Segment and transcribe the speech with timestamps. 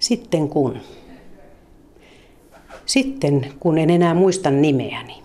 [0.00, 0.80] Sitten kun.
[2.86, 5.22] Sitten kun en enää muista nimeäni.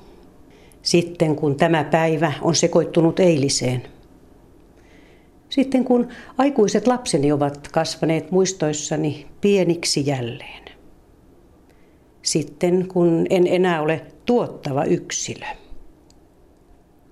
[0.82, 3.84] Sitten kun tämä päivä on sekoittunut eiliseen.
[5.50, 6.08] Sitten kun
[6.38, 10.66] aikuiset lapseni ovat kasvaneet muistoissani pieniksi jälleen.
[12.22, 15.46] Sitten kun en enää ole tuottava yksilö.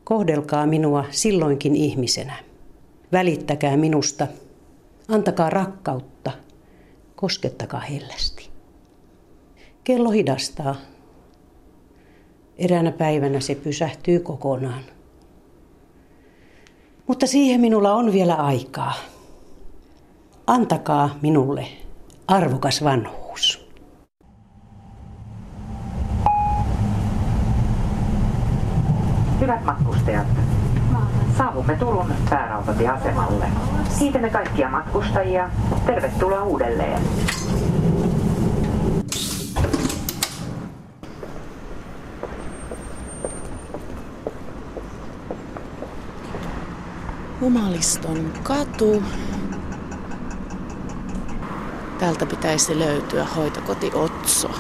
[0.04, 2.34] Kohdelkaa minua silloinkin ihmisenä.
[3.12, 4.28] Välittäkää minusta.
[5.08, 6.32] Antakaa rakkautta.
[7.24, 8.50] Koskettakaa hellästi.
[9.84, 10.76] Kello hidastaa.
[12.58, 14.84] Eräänä päivänä se pysähtyy kokonaan.
[17.08, 18.94] Mutta siihen minulla on vielä aikaa.
[20.48, 21.68] Antakaa minulle
[22.28, 23.70] arvokas vanhuus.
[29.40, 30.28] Hyvät matkustajat,
[31.38, 33.46] saavumme Turun päärautatieasemalle.
[34.00, 35.50] Kiitämme kaikkia matkustajia.
[35.86, 37.02] Tervetuloa uudelleen.
[47.44, 49.04] Humaliston katu.
[52.00, 54.52] Täältä pitäisi löytyä hoitokoti Otso.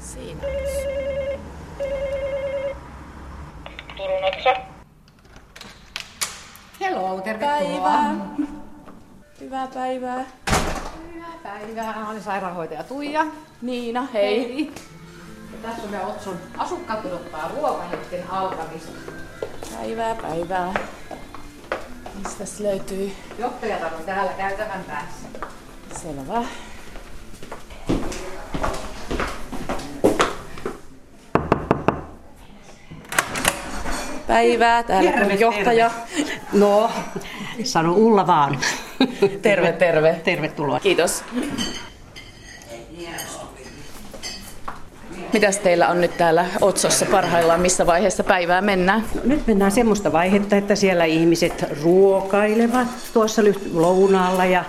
[0.00, 0.40] Siinä.
[3.96, 4.50] Turun Otso.
[6.80, 7.58] Hello, tervetuloa.
[7.58, 8.14] Päivää.
[9.40, 10.24] Hyvää päivää.
[11.74, 13.26] Mä olen sairaanhoitaja Tuija.
[13.62, 14.54] Niina, hei.
[14.54, 14.72] Hei.
[15.52, 18.92] Ja tässä on meidän Otson asukkaat odottaa ruokahetken alkamista.
[19.76, 20.74] Päivää, päivää.
[22.24, 23.12] Mistäs löytyy?
[23.38, 25.28] Johtajat on täällä käytävän päässä.
[26.02, 26.44] Selvä.
[34.26, 35.90] Päivää, täällä on johtaja.
[36.52, 36.90] No,
[37.64, 38.58] sano Ulla vaan.
[39.42, 40.20] Terve, terve.
[40.24, 40.80] Tervetuloa.
[40.80, 41.24] Kiitos.
[45.32, 47.60] Mitäs teillä on nyt täällä Otsossa parhaillaan?
[47.60, 49.04] Missä vaiheessa päivää mennään?
[49.24, 53.42] Nyt mennään semmoista vaihetta, että siellä ihmiset ruokailevat tuossa
[53.72, 54.64] lounaalla ja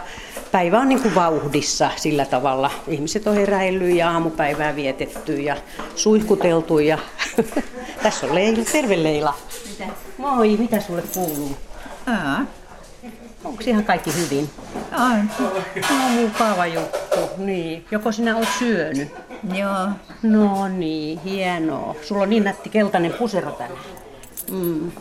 [0.51, 2.71] päivä on niin kuin vauhdissa sillä tavalla.
[2.87, 5.57] Ihmiset on heräillyt ja aamupäivää vietetty ja
[5.95, 6.97] suihkuteltu ja
[8.03, 8.65] tässä on Leila.
[8.71, 9.33] Terve Leila.
[9.69, 9.91] Mitä?
[10.17, 11.57] Moi, mitä sulle kuuluu?
[12.05, 12.45] Aa,
[13.43, 14.49] Onko ihan kaikki hyvin?
[14.91, 15.29] on.
[15.89, 17.85] No mukava juttu, niin.
[17.91, 19.11] Joko sinä olet syönyt?
[19.53, 19.89] Joo.
[20.23, 21.95] No niin, hienoa.
[22.01, 23.79] Sulla on niin nätti keltainen pusero tänään.
[24.51, 24.91] Mm.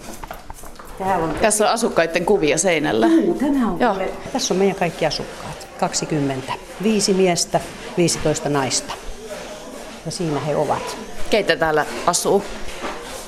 [0.99, 3.07] Täällä on Tässä on asukkaiden kuvia seinällä.
[3.07, 3.97] Juu, Tämä on Joo.
[4.33, 5.69] Tässä on meidän kaikki asukkaat.
[5.81, 6.53] 20.
[6.83, 7.61] Viisi miestä,
[7.97, 8.93] 15 naista.
[10.07, 10.97] Ja siinä he ovat.
[11.31, 12.45] Keitä täällä asuu?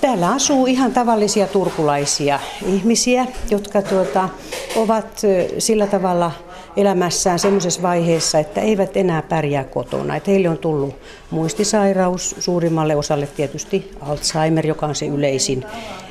[0.05, 4.29] Täällä asuu ihan tavallisia turkulaisia ihmisiä, jotka tuota,
[4.77, 5.23] ovat
[5.59, 6.33] sillä tavalla
[6.77, 10.17] elämässään semmoisessa vaiheessa, että eivät enää pärjää kotona.
[10.17, 10.95] Että heille on tullut
[11.31, 15.65] muistisairaus, suurimmalle osalle tietysti Alzheimer, joka on se yleisin.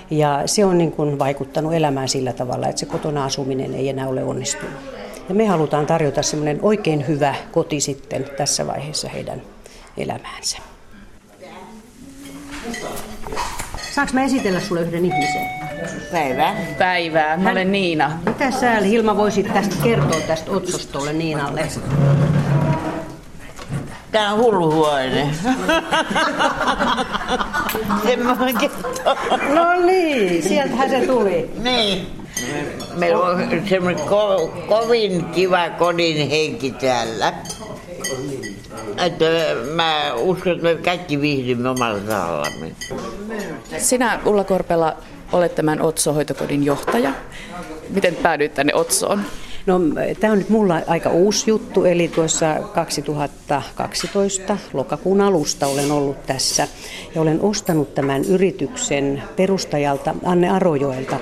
[0.09, 4.07] Ja se on niin kuin vaikuttanut elämään sillä tavalla, että se kotona asuminen ei enää
[4.07, 4.79] ole onnistunut.
[5.29, 9.41] Ja me halutaan tarjota semmoinen oikein hyvä koti sitten tässä vaiheessa heidän
[9.97, 10.72] elämäänsä.
[13.95, 15.49] Saanko mä esitellä sulle yhden ihmisen?
[16.11, 16.53] Päivä.
[16.77, 17.37] Päivää.
[17.37, 18.19] Mä olen Niina.
[18.25, 21.67] Mitä sä Hilma voisit tästä kertoa tästä otsostolle Niinalle?
[24.11, 25.29] Tää on hullu huone.
[28.03, 29.17] Semmoinen kertoo.
[29.53, 31.51] No niin, sieltähän se tuli.
[31.63, 32.07] Niin.
[32.97, 37.33] Meillä on semmoinen ko- kovin kiva kodin henki täällä.
[39.05, 39.25] Että
[39.75, 42.71] mä uskon, että me kaikki viihdymme omalla tahallamme.
[43.77, 44.97] Sinä, Ulla Korpela,
[45.31, 47.13] olet tämän Otso-hoitokodin johtaja.
[47.89, 49.21] Miten päädyit tänne Otsoon?
[49.65, 49.79] No,
[50.19, 56.67] tämä on nyt mulla aika uusi juttu, eli tuossa 2012 lokakuun alusta olen ollut tässä
[57.15, 61.19] ja olen ostanut tämän yrityksen perustajalta Anne Arojoelta,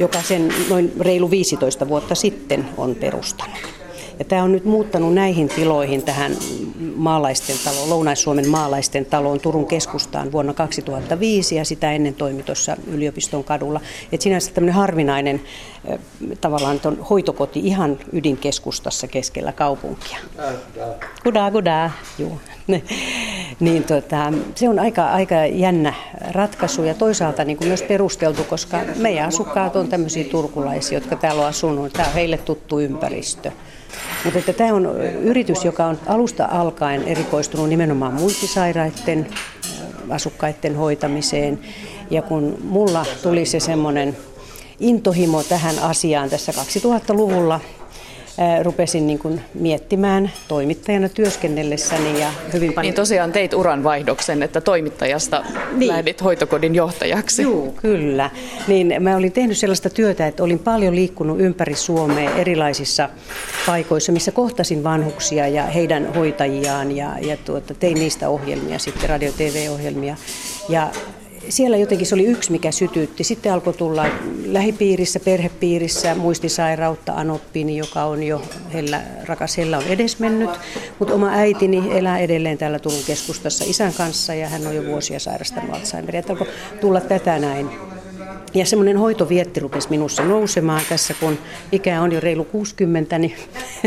[0.00, 3.83] joka sen noin reilu 15 vuotta sitten on perustanut.
[4.18, 6.32] Ja tämä on nyt muuttanut näihin tiloihin tähän
[6.96, 13.44] maalaisten taloon, Lounais-Suomen maalaisten taloon Turun keskustaan vuonna 2005 ja sitä ennen toimi tuossa yliopiston
[13.44, 13.80] kadulla.
[14.12, 15.40] Et sinänsä tämmöinen harvinainen
[16.40, 20.18] tavallaan ton hoitokoti ihan ydinkeskustassa keskellä kaupunkia.
[21.22, 22.40] Kudaa, kudaa, juu.
[23.60, 25.94] niin tota, se on aika, aika jännä
[26.30, 31.42] ratkaisu ja toisaalta niin kuin myös perusteltu, koska meidän asukkaat on tämmöisiä turkulaisia, jotka täällä
[31.42, 31.92] on asunut.
[31.92, 33.52] Tämä on heille tuttu ympäristö.
[34.24, 39.26] Mutta että tämä on yritys, joka on alusta alkaen erikoistunut nimenomaan muistisairaiden
[40.10, 41.60] asukkaiden hoitamiseen.
[42.10, 44.16] Ja kun mulla tuli se semmoinen
[44.80, 47.60] intohimo tähän asiaan tässä 2000-luvulla,
[48.62, 52.90] rupesin niin kuin miettimään toimittajana työskennellessäni ja hyvin paljon...
[52.90, 55.88] Niin tosiaan teit uranvaihdoksen, että toimittajasta niin.
[55.88, 57.42] lähdit hoitokodin johtajaksi.
[57.42, 58.30] Joo, kyllä.
[58.68, 63.08] Niin mä olin tehnyt sellaista työtä, että olin paljon liikkunut ympäri Suomea erilaisissa
[63.66, 70.16] paikoissa, missä kohtasin vanhuksia ja heidän hoitajiaan ja, ja tuota, tein niistä ohjelmia, sitten radio-tv-ohjelmia.
[70.68, 70.90] Ja
[71.48, 73.24] siellä jotenkin se oli yksi, mikä sytytti.
[73.24, 74.06] Sitten alkoi tulla
[74.46, 78.42] lähipiirissä, perhepiirissä muistisairautta Anoppini, joka on jo,
[78.72, 80.50] Hella, rakas Hella on edesmennyt.
[80.98, 85.18] Mutta oma äitini elää edelleen täällä Turun keskustassa isän kanssa ja hän on jo vuosia
[85.18, 86.22] sairastanut Alzheimeria.
[86.28, 86.46] Alkoi
[86.80, 87.93] tulla tätä näin.
[88.54, 91.38] Ja semmoinen hoitovietti rupesi minussa nousemaan tässä, kun
[91.72, 93.34] ikä on jo reilu 60, niin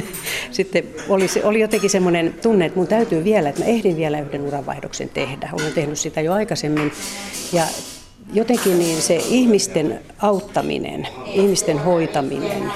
[0.51, 4.41] sitten oli, oli jotenkin semmoinen tunne, että mun täytyy vielä, että mä ehdin vielä yhden
[4.41, 5.49] uranvaihdoksen tehdä.
[5.53, 6.91] Olen tehnyt sitä jo aikaisemmin.
[7.53, 7.63] Ja
[8.33, 12.71] jotenkin niin se ihmisten auttaminen, ihmisten hoitaminen,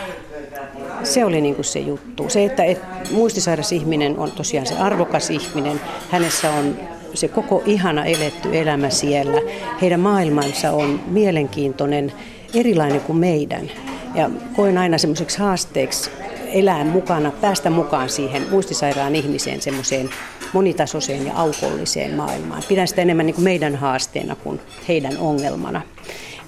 [1.03, 2.29] se oli niin kuin se juttu.
[2.29, 6.75] Se, että, että muistisairas ihminen on tosiaan se arvokas ihminen, hänessä on
[7.13, 9.41] se koko ihana eletty elämä siellä.
[9.81, 12.13] Heidän maailmansa on mielenkiintoinen,
[12.53, 13.69] erilainen kuin meidän.
[14.15, 16.09] Ja koen aina semmoiseksi haasteeksi
[16.51, 20.09] elää mukana, päästä mukaan siihen muistisairaan ihmiseen semmoiseen
[20.53, 22.63] monitasoiseen ja aukolliseen maailmaan.
[22.67, 25.81] Pidän sitä enemmän niin kuin meidän haasteena kuin heidän ongelmana.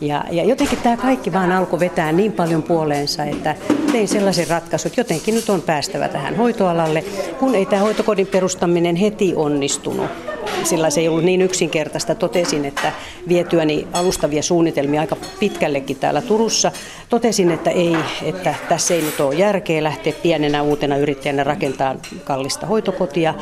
[0.02, 3.56] Ja, ja jotenkin tämä kaikki vaan alkoi vetää niin paljon puoleensa, että
[3.92, 7.04] tein sellaisen ratkaisun, että jotenkin nyt on päästävä tähän hoitoalalle,
[7.40, 10.33] kun ei tämä hoitokodin perustaminen heti onnistunut
[10.64, 12.16] sillä se ei ollut niin yksinkertaista.
[12.16, 12.92] Totesin, että
[13.28, 16.72] vietyäni alustavia suunnitelmia aika pitkällekin täällä Turussa,
[17.10, 22.66] totesin, että ei, että tässä ei nyt ole järkeä lähteä pienenä uutena yrittäjänä rakentaa kallista
[22.66, 23.34] hoitokotia.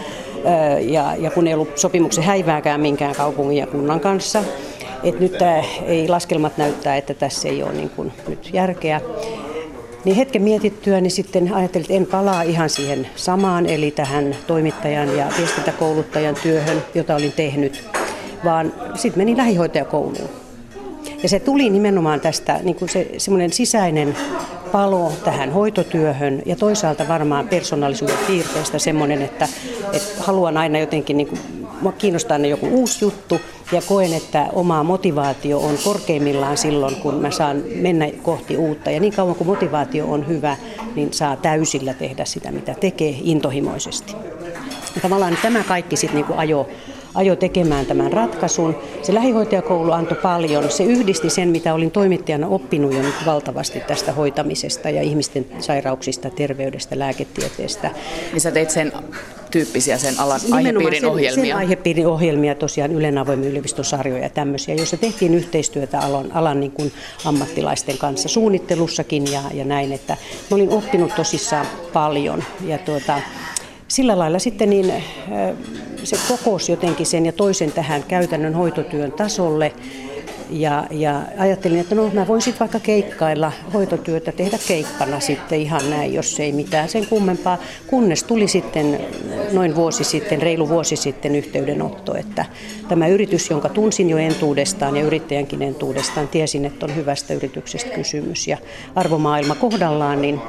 [0.82, 4.44] Ja, ja kun ei ollut sopimuksen häivääkään minkään kaupungin ja kunnan kanssa,
[5.04, 9.02] että nyt tämä ei laskelmat näyttää, että tässä ei ole niin kuin nyt järkeä.
[10.06, 15.18] Niin hetken mietittyä, niin sitten ajattelin, että en palaa ihan siihen samaan, eli tähän toimittajan
[15.18, 17.84] ja viestintäkouluttajan työhön, jota olin tehnyt,
[18.44, 20.30] vaan sitten menin lähihoitajakouluun.
[21.24, 24.16] Ja se tuli nimenomaan tästä niin kuin se semmoinen sisäinen
[24.72, 29.48] palo tähän hoitotyöhön ja toisaalta varmaan persoonallisuuden piirteestä semmoinen, että,
[29.94, 31.40] että haluan aina jotenkin, niin kuin,
[31.98, 33.42] kiinnostaa ne joku uusi juttu
[33.72, 38.92] ja koen, että oma motivaatio on korkeimmillaan silloin, kun mä saan mennä kohti uutta.
[38.92, 40.58] Ja niin kauan kuin motivaatio on hyvä,
[40.96, 44.14] niin saa täysillä tehdä sitä, mitä tekee intohimoisesti.
[44.96, 46.68] Ja tavallaan tämä kaikki sitten niin ajo
[47.16, 48.76] ajo tekemään tämän ratkaisun.
[49.02, 50.72] Se lähihoitajakoulu antoi paljon.
[50.72, 56.30] Se yhdisti sen, mitä olin toimittajana oppinut jo nyt valtavasti tästä hoitamisesta ja ihmisten sairauksista,
[56.30, 57.92] terveydestä, lääketieteestä.
[58.32, 58.92] Niin sä teit sen
[59.52, 61.46] tyyppisiä sen alan aihepiirin sen, ohjelmia?
[61.46, 66.60] Sen aihepiirin ohjelmia, tosiaan Ylen avoimen yliopiston sarjoja ja tämmöisiä, joissa tehtiin yhteistyötä alan, alan
[66.60, 66.92] niin kuin
[67.26, 70.18] ammattilaisten kanssa suunnittelussakin ja, ja näin, että
[70.52, 73.22] mä olin oppinut tosissaan paljon ja tuota,
[73.92, 74.94] sillä lailla sitten niin
[76.04, 79.74] se kokosi jotenkin sen ja toisen tähän käytännön hoitotyön tasolle.
[80.50, 86.14] Ja, ja ajattelin, että no mä voisin vaikka keikkailla hoitotyötä, tehdä keikkana sitten ihan näin,
[86.14, 87.58] jos ei mitään sen kummempaa.
[87.88, 89.00] Kunnes tuli sitten
[89.52, 92.46] noin vuosi sitten, reilu vuosi sitten yhteydenotto, että
[92.88, 98.48] tämä yritys, jonka tunsin jo entuudestaan ja yrittäjänkin entuudestaan, tiesin, että on hyvästä yrityksestä kysymys
[98.48, 98.58] ja
[98.96, 100.42] arvomaailma kohdallaan, niin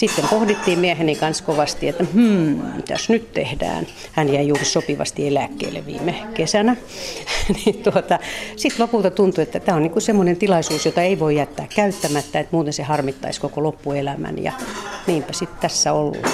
[0.00, 3.86] sitten pohdittiin mieheni kanssa kovasti, että hmm, mitäs nyt tehdään.
[4.12, 6.76] Hän jäi juuri sopivasti eläkkeelle viime kesänä.
[7.56, 8.18] niin tuota,
[8.56, 12.56] sitten lopulta tuntui, että tämä on niinku semmoinen tilaisuus, jota ei voi jättää käyttämättä, että
[12.56, 14.42] muuten se harmittaisi koko loppuelämän.
[14.42, 14.52] Ja
[15.06, 16.32] niinpä sitten tässä ollaan.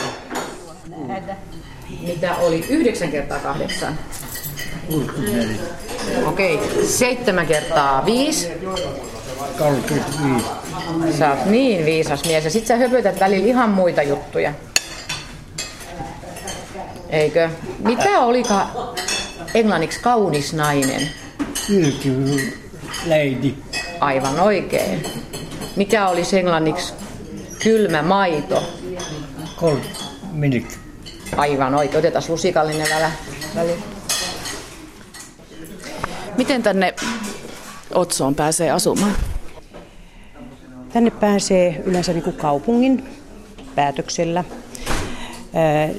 [2.06, 3.98] Mitä oli 9 kertaa 8?
[6.26, 6.84] Okei, okay.
[6.84, 8.48] 7 kertaa 5.
[9.58, 10.46] 35.
[11.18, 14.52] Sä oot niin viisas mies ja sit sä höpötät välillä ihan muita juttuja.
[17.10, 17.50] Eikö?
[17.78, 18.66] Mitä olika
[19.54, 21.10] englanniksi kaunis nainen?
[21.70, 22.38] Beautiful
[23.06, 23.54] lady.
[24.00, 25.06] Aivan oikein.
[25.76, 26.94] Mikä olisi englanniksi
[27.62, 28.62] kylmä maito?
[29.56, 29.80] Cold
[30.32, 30.66] milk.
[31.36, 31.98] Aivan oikein.
[31.98, 33.10] Otetaan lusikallinen välä.
[33.54, 33.78] väli.
[36.36, 36.94] Miten tänne
[37.94, 39.16] Otsoon pääsee asumaan?
[40.96, 43.04] Tänne pääsee yleensä niin kuin kaupungin
[43.74, 44.44] päätöksellä.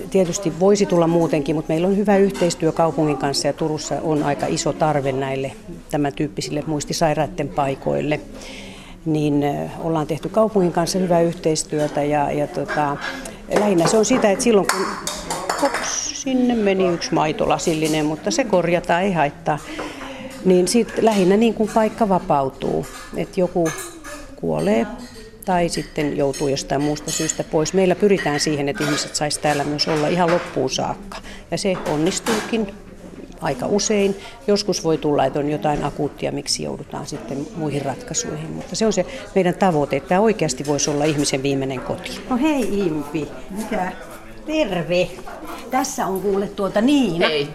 [0.09, 4.45] Tietysti voisi tulla muutenkin, mutta meillä on hyvä yhteistyö kaupungin kanssa ja Turussa on aika
[4.49, 5.51] iso tarve näille
[5.91, 8.19] tämän tyyppisille muistisairaiden paikoille.
[9.05, 9.45] Niin
[9.79, 12.97] ollaan tehty kaupungin kanssa hyvää yhteistyötä ja, ja tota,
[13.59, 14.85] lähinnä se on sitä, että silloin kun
[15.61, 19.59] hops, sinne meni yksi maitolasillinen, mutta se korjataan, ei haittaa
[20.45, 22.85] niin sitten lähinnä niin kuin paikka vapautuu,
[23.17, 23.69] että joku
[24.41, 24.87] kuolee
[25.45, 27.73] tai sitten joutuu jostain muusta syystä pois.
[27.73, 31.17] Meillä pyritään siihen, että ihmiset saisi täällä myös olla ihan loppuun saakka.
[31.51, 32.67] Ja se onnistuukin
[33.41, 34.15] aika usein.
[34.47, 38.49] Joskus voi tulla, että on jotain akuuttia, miksi joudutaan sitten muihin ratkaisuihin.
[38.49, 42.21] Mutta se on se meidän tavoite, että tämä oikeasti voisi olla ihmisen viimeinen koti.
[42.29, 43.27] No hei Impi.
[43.49, 43.91] Mikä?
[44.45, 45.09] Terve.
[45.71, 47.27] Tässä on kuule tuota Niina.
[47.27, 47.49] Hei.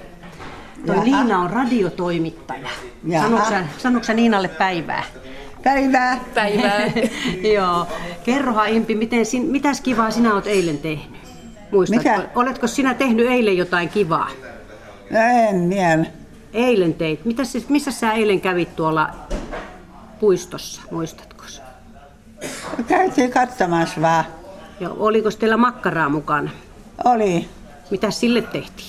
[0.86, 1.04] Toi Jaha.
[1.04, 2.68] Niina on radiotoimittaja.
[3.06, 3.26] Jaha.
[3.28, 5.04] Sanoitko sä, sanoitko sä Niinalle päivää?
[5.64, 6.20] Päivää.
[6.34, 6.80] Päivää.
[7.54, 7.86] Joo.
[8.24, 11.22] Kerrohan Impi, miten, sin, mitäs kivaa sinä olet eilen tehnyt?
[11.72, 12.28] Muistatko, Mikä?
[12.34, 14.28] oletko sinä tehnyt eilen jotain kivaa?
[15.10, 16.04] No en vielä.
[16.52, 17.24] Eilen teit.
[17.24, 19.10] Mitäs, siis- missä sä eilen kävit tuolla
[20.20, 21.42] puistossa, muistatko?
[22.88, 24.24] Käytiin katsomassa vaan.
[24.80, 26.50] Ja oliko teillä makkaraa mukana?
[27.04, 27.48] Oli.
[27.90, 28.88] Mitä sille tehtiin?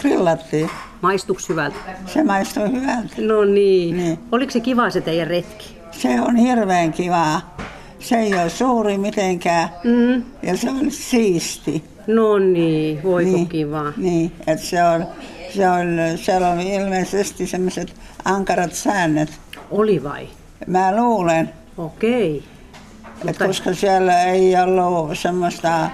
[0.00, 0.70] Grillattiin.
[1.00, 1.76] Maistuks hyvältä?
[2.06, 3.14] Se maistui hyvältä.
[3.18, 3.96] No niin.
[3.96, 4.18] Niin.
[4.32, 5.76] Oliko se kiva se teidän retki?
[5.92, 7.56] Se on hirveän kivaa.
[7.98, 9.68] Se ei ole suuri mitenkään.
[9.84, 10.24] Mm.
[10.42, 11.84] Ja se on siisti.
[12.06, 13.48] No niin, voiko niin.
[13.48, 13.92] kivaa.
[13.96, 15.06] Niin, että se on,
[15.54, 17.94] se on, siellä on ilmeisesti semmoiset
[18.24, 19.30] ankarat säännöt.
[19.70, 20.28] Oli vai?
[20.66, 22.44] Mä luulen, Okei.
[23.28, 25.90] että koska siellä ei ollut semmoista,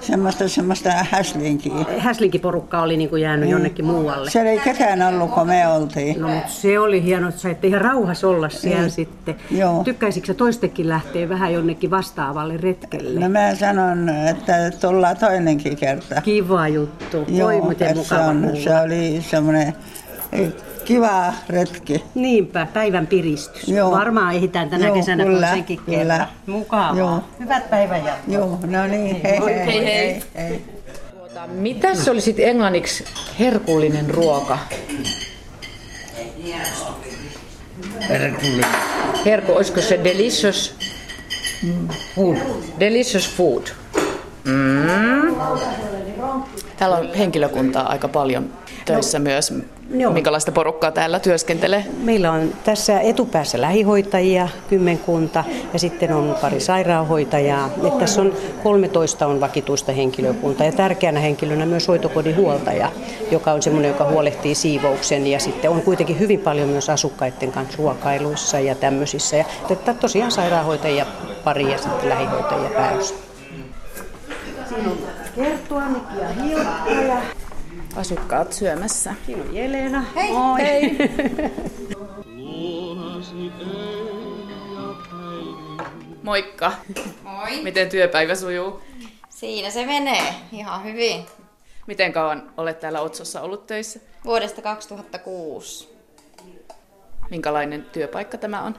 [0.00, 1.72] semmoista, semmoista häslinkiä.
[1.98, 4.30] Häslinkiporukka oli niin kuin jäänyt jonnekin muualle.
[4.30, 6.20] Siellä ei ketään ollut, kun me oltiin.
[6.20, 8.90] No mutta se oli hienoa, että saitte ihan rauhassa olla siellä Niin.
[8.90, 9.36] sitten.
[9.50, 9.84] Joo.
[9.84, 13.20] Tykkäisikö toistekin lähteä vähän jonnekin vastaavalle retkelle?
[13.20, 16.20] No mä sanon, että tullaan toinenkin kerta.
[16.20, 17.26] Kiva juttu.
[17.42, 18.60] Voi miten se, on, kuulla.
[18.64, 19.74] se oli semmoinen
[20.88, 22.04] kiva retki.
[22.14, 23.68] Niinpä, päivän piristys.
[23.68, 23.90] Joo.
[23.90, 25.98] Varmaan ehditään tänä Joo, kesänä kyllä, toisenkin kyllä.
[25.98, 26.28] kerran.
[26.46, 26.98] Mukavaa.
[26.98, 27.24] Joo.
[27.40, 28.34] Hyvät päivänjatkoa.
[28.34, 29.66] Joo, no niin, hei hei.
[29.66, 30.22] Hei, hei.
[30.36, 30.64] hei.
[31.48, 33.04] Mitä se oli sitten englanniksi
[33.38, 34.58] herkullinen ruoka?
[38.08, 38.70] Herkullinen.
[39.24, 40.74] Herku, olisiko se delicious
[42.14, 42.36] Food.
[42.80, 43.62] Delicious food.
[44.44, 45.36] Mm.
[46.76, 48.52] Täällä on henkilökuntaa aika paljon
[48.92, 49.54] töissä myös.
[49.90, 50.12] Joo.
[50.12, 51.84] Minkälaista porukkaa täällä työskentelee?
[52.02, 57.70] Meillä on tässä etupäässä lähihoitajia kymmenkunta ja sitten on pari sairaanhoitajaa.
[57.86, 62.92] Et tässä on 13 on vakituista henkilökuntaa ja tärkeänä henkilönä myös hoitokodin huoltaja,
[63.30, 67.78] joka on semmoinen, joka huolehtii siivouksen ja sitten on kuitenkin hyvin paljon myös asukkaiden kanssa
[67.78, 69.36] ruokailuissa ja tämmöisissä.
[69.36, 71.06] Ja että tosiaan sairaanhoitajia
[71.44, 73.14] pari ja sitten lähihoitajia pääosa.
[74.68, 74.98] Siinä on
[75.34, 77.37] Kerttu, Annikki ja Hilkka ja
[77.98, 79.14] Asukkaat syömässä.
[79.26, 80.04] siinä on Jelena.
[80.14, 80.32] Hei!
[80.32, 80.60] Moi.
[80.60, 80.96] Hei!
[86.22, 86.72] Moikka!
[87.22, 87.62] Moi.
[87.62, 88.80] Miten työpäivä sujuu?
[89.28, 91.26] Siinä se menee ihan hyvin.
[91.86, 94.00] Miten kauan olet täällä Otsossa ollut töissä?
[94.24, 95.98] Vuodesta 2006.
[97.30, 98.78] Minkälainen työpaikka tämä on?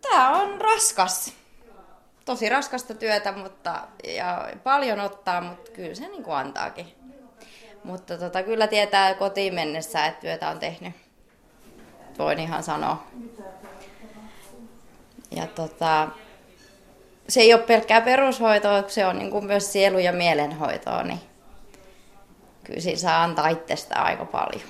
[0.00, 1.32] Tämä on raskas.
[2.24, 6.97] Tosi raskasta työtä, mutta ja paljon ottaa, mutta kyllä se niin kuin antaakin.
[7.84, 10.92] Mutta tota, kyllä tietää kotiin mennessä, että työtä on tehnyt.
[12.18, 13.04] Voin ihan sanoa.
[15.30, 16.08] Ja tota,
[17.28, 21.20] se ei ole pelkkää perushoitoa, se on niin kuin myös sielu- ja mielenhoitoa, niin
[22.64, 24.68] kyllä siinä saa antaa itsestään aika paljon.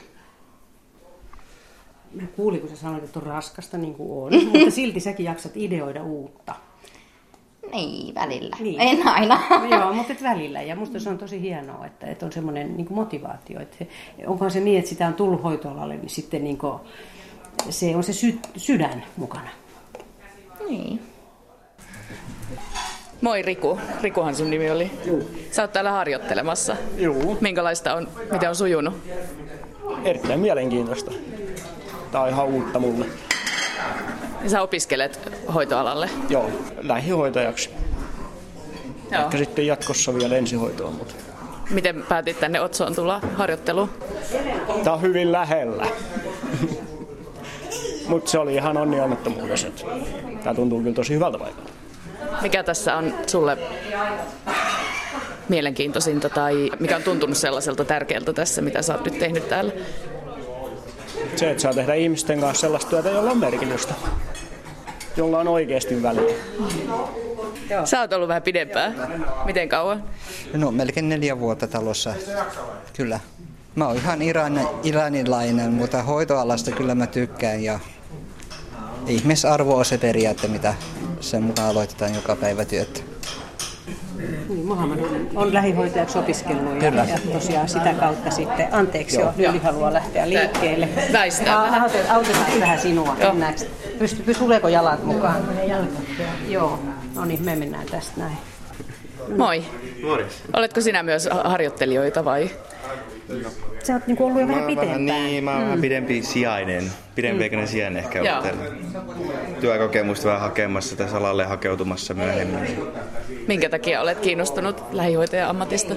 [2.14, 5.52] Mä kuulin, kun sä sanoit, että on raskasta niin kuin on, mutta silti säkin jaksat
[5.56, 6.54] ideoida uutta.
[7.86, 8.56] Niin, välillä.
[8.60, 8.80] Niin.
[8.80, 9.40] En aina.
[9.70, 10.62] Joo, mutta et välillä.
[10.62, 13.60] Ja musta se on tosi hienoa, että, että on semmoinen niin motivaatio.
[13.60, 13.88] Että se,
[14.26, 16.78] onkohan se niin, että sitä on tullut hoitoalalle, niin sitten niin kuin,
[17.70, 19.50] se on se sy, sydän mukana.
[20.68, 21.02] Niin.
[23.20, 23.78] Moi Riku.
[24.02, 24.90] Rikuhan sun nimi oli.
[25.06, 25.18] Joo.
[25.50, 26.76] Sä oot täällä harjoittelemassa.
[26.96, 28.94] Joo, Minkälaista on, miten on sujunut?
[30.04, 31.10] erittäin mielenkiintoista.
[32.12, 33.06] Tää on ihan uutta mulle.
[34.46, 35.20] Sä opiskelet
[35.54, 36.10] hoitoalalle.
[36.28, 36.50] Joo,
[36.82, 37.70] lähihoitajaksi.
[39.12, 39.22] Joo.
[39.22, 41.14] Ehkä sitten jatkossa vielä ensihoitoon, mutta
[41.70, 43.90] Miten päätit tänne Otsoon tulla harjoitteluun?
[44.84, 45.86] tää on hyvin lähellä.
[48.08, 49.66] Mutta se oli ihan onni onnettomuudessa.
[49.68, 49.82] että
[50.44, 51.70] Tää tuntuu kyllä tosi hyvältä paikalta.
[52.42, 53.58] Mikä tässä on sulle
[55.48, 59.72] mielenkiintoisinta tai mikä on tuntunut sellaiselta tärkeältä tässä, mitä sä oot nyt tehnyt täällä?
[61.38, 63.94] Se, että saa tehdä ihmisten kanssa sellaista työtä, jolla on merkitystä.
[65.16, 66.34] Jolla on oikeasti väliä.
[67.84, 68.94] Sä oot ollut vähän pidempään.
[69.44, 70.04] Miten kauan?
[70.52, 72.14] No melkein neljä vuotta talossa,
[72.96, 73.20] kyllä.
[73.74, 77.80] Mä oon ihan iran, iranilainen, mutta hoitoalasta kyllä mä tykkään ja
[79.06, 80.74] ihmisarvo on se periaate, mitä
[81.20, 83.00] sen mukaan aloitetaan joka päivä työtä.
[84.48, 87.04] Niin, Mohamed on, on lähihoitajaksi opiskellut ja, Kyllä.
[87.04, 90.88] ja tosiaan sitä kautta sitten, anteeksi jo, Lyli haluaa lähteä liikkeelle.
[91.12, 91.80] Väistää A- vähän.
[91.82, 93.16] autet- Autetaan vähän sinua.
[93.20, 93.32] Joo.
[93.32, 93.60] Mennäänkö?
[93.98, 95.42] Pysty, pysy, tuleeko jalat mukaan?
[96.48, 96.78] Joo,
[97.14, 98.36] no niin, me mennään tästä näin.
[99.36, 99.64] Moi.
[100.52, 102.50] Oletko sinä myös harjoittelijoita vai?
[103.82, 105.06] Sä oot niinku ollut jo vähän pitempään.
[105.06, 107.70] niin, mä oon vähän pidempi sijainen, pidempiaikainen Mm.
[107.70, 108.42] sijainen ehkä Joo.
[109.60, 112.76] Työkokemusta vähän hakemassa tässä alalle hakeutumassa myöhemmin.
[113.48, 115.94] Minkä takia olet kiinnostunut lähihoitajan ammatista?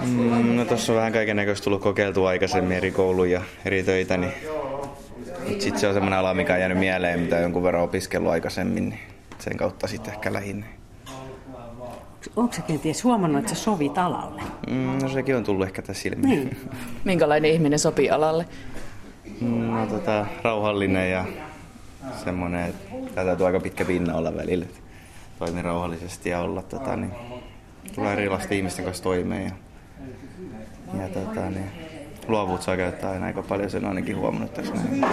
[0.00, 4.32] Mm, no tossa on vähän kaiken näköistä tullut kokeiltua aikaisemmin eri kouluja, eri töitä, niin
[5.58, 8.88] sitten se on semmoinen ala, mikä on jäänyt mieleen, mitä on jonkun verran opiskellut aikaisemmin,
[8.88, 9.00] niin
[9.38, 10.66] sen kautta sitten ehkä lähinnä.
[12.36, 14.42] Onko sä kenties huomannut, että sä sovit alalle?
[14.70, 16.28] Mm, no sekin on tullut ehkä tässä silmiin.
[16.28, 16.56] Niin.
[17.04, 18.46] Minkälainen ihminen sopii alalle?
[19.40, 21.24] Mm, no tota, rauhallinen ja
[22.24, 24.64] semmoinen, että tää täytyy aika pitkä pinna olla välillä.
[24.64, 24.80] että
[25.38, 27.12] Toimii rauhallisesti ja olla tota, niin,
[27.94, 29.52] tulee erilaisten ihmisten kanssa toimeen.
[30.94, 31.70] Ja, ja tota, niin,
[32.28, 34.74] luovuut saa käyttää aina aika paljon, sen on ainakin huomannut tässä.
[34.74, 35.04] Näin.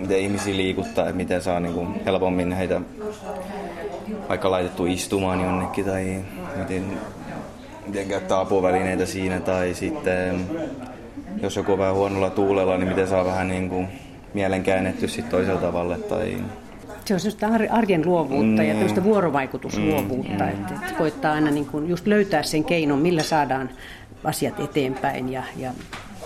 [0.00, 2.80] Miten ihmisiä liikuttaa, että miten saa niin kuin, helpommin heitä
[4.28, 6.24] vaikka laitettu istumaan jonnekin tai
[6.58, 6.84] miten,
[7.86, 10.46] miten käyttää apuvälineitä siinä tai sitten
[11.42, 13.88] jos joku on vähän huonolla tuulella, niin miten saa vähän niin kuin
[14.34, 16.36] mielen käännetty sitten toisella tavalla tai
[17.04, 18.68] Se on sellaista ar- arjen luovuutta mm.
[18.68, 18.78] ja Mm.
[18.78, 20.50] tämmöistä vuorovaikutusluovuutta, Mm.
[20.50, 23.70] että, että koittaa aina niin kuin just löytää sen keinon, millä saadaan
[24.24, 25.70] asiat eteenpäin ja, ja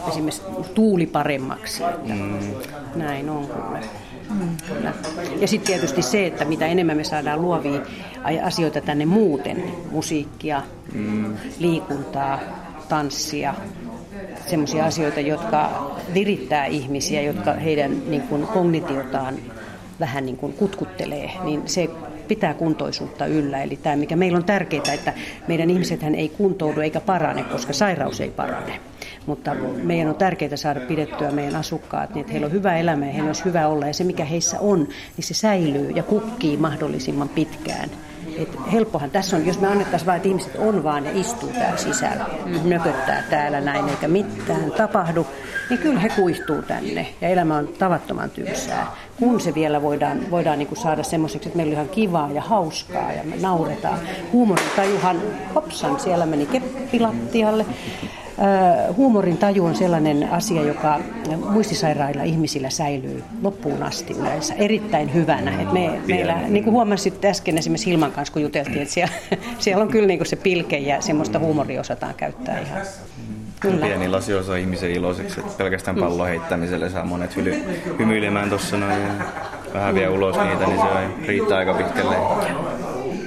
[0.09, 0.43] esimerkiksi
[0.75, 1.83] tuuli paremmaksi.
[1.85, 2.15] Että
[2.97, 3.81] Näin on kyllä.
[4.69, 4.93] Kyllä.
[5.41, 7.81] Ja sitten tietysti se, että mitä enemmän me saadaan luovia
[8.45, 11.37] asioita tänne muuten, musiikkia, Mm.
[11.59, 12.39] liikuntaa,
[12.89, 13.55] tanssia,
[14.47, 19.35] semmoisia asioita, jotka virittää ihmisiä, jotka heidän niin kuin kognitiotaan
[20.01, 21.89] vähän niin kuin kutkuttelee, niin se
[22.31, 23.63] pitää kuntoisuutta yllä.
[23.63, 25.13] Eli tämä, mikä meillä on tärkeää, että
[25.49, 28.81] meidän ihmisethän ei kuntoudu eikä parane, koska sairaus ei parane.
[29.27, 33.13] Mutta meidän on tärkeää saada pidettyä meidän asukkaat, niin että heillä on hyvä elämä ja
[33.13, 33.87] heillä olisi hyvä olla.
[33.87, 37.91] Ja se, mikä heissä on, niin se säilyy ja kukkii mahdollisimman pitkään.
[38.39, 41.77] Et helppohan tässä on, jos me annettaisiin vain, että ihmiset on vaan ja istuu täällä
[41.77, 42.27] sisällä,
[42.65, 45.27] nököttää täällä näin eikä mitään tapahdu,
[45.71, 48.87] niin kyllä he kuihtuu tänne ja elämä on tavattoman tylsää.
[49.19, 52.43] Kun se vielä voidaan, voidaan niin kuin saada semmoiseksi, että meillä on ihan kivaa ja
[52.43, 53.99] hauskaa ja me nauretaan.
[54.33, 55.21] Huumorin tajuhan,
[55.55, 57.67] hopsan, siellä meni keppilattialle.
[58.97, 61.01] Huumorin taju on sellainen asia, joka
[61.51, 65.63] muistisairailla ihmisillä säilyy loppuun asti yleensä erittäin hyvänä.
[65.63, 69.13] Et me, meillä, niin kuin huomasit äsken esimerkiksi Hilman kanssa, kun juteltiin, että siellä,
[69.59, 72.83] siellä on kyllä niin kuin se pilke ja semmoista huumoria osataan käyttää ihan.
[73.61, 73.87] Kyllä.
[73.87, 75.41] pieni lasi osaa ihmisen iloiseksi.
[75.41, 77.55] Että pelkästään pallon heittämisellä saa monet hyly,
[77.99, 79.09] hymyilemään tuossa noin ja
[79.75, 82.17] vähän vie ulos niitä, niin se riittää aika pitkälle.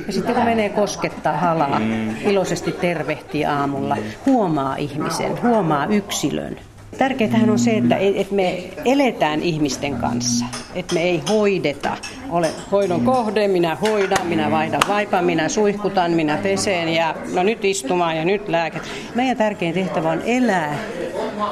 [0.08, 2.16] Ja sitten kun menee koskettaa halaa, Mm.
[2.22, 6.58] iloisesti tervehtii aamulla, huomaa ihmisen, huomaa yksilön.
[6.98, 11.98] Tärkeintähän on se, että että me eletään ihmisten kanssa, että me ei hoideta.
[12.30, 17.66] Ole hoidon kohde, minä hoidan, minä vaihdan vaipan, minä suihkutan, minä pesen ja no nyt
[17.66, 18.84] istumaan ja nyt lääket.
[19.16, 20.78] Meidän tärkein tehtävä on elää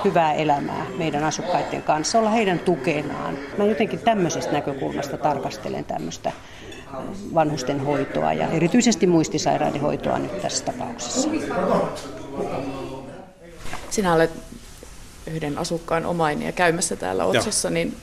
[0.06, 3.38] hyvää elämää meidän asukkaiden kanssa, olla heidän tukenaan.
[3.58, 6.32] Mä jotenkin tämmöisestä näkökulmasta tarkastelen tämmöistä
[7.34, 11.30] vanhusten hoitoa ja erityisesti muistisairaiden hoitoa nyt tässä tapauksessa.
[13.90, 14.32] Sinä olet
[15.32, 17.98] yhden asukkaan omainen ja käymässä täällä Otsossa, niin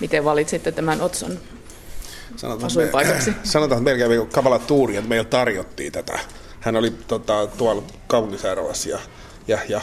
[0.00, 1.38] miten valitsitte tämän Otson
[2.36, 3.30] Sanotaan, asuinpaikaksi?
[3.30, 6.18] Me, sanotaan, että meillä kävi kapala tuuri, että meillä tarjottiin tätä.
[6.60, 8.98] Hän oli tota, tuolla kaupunkisairaalassa ja,
[9.48, 9.80] ja, ja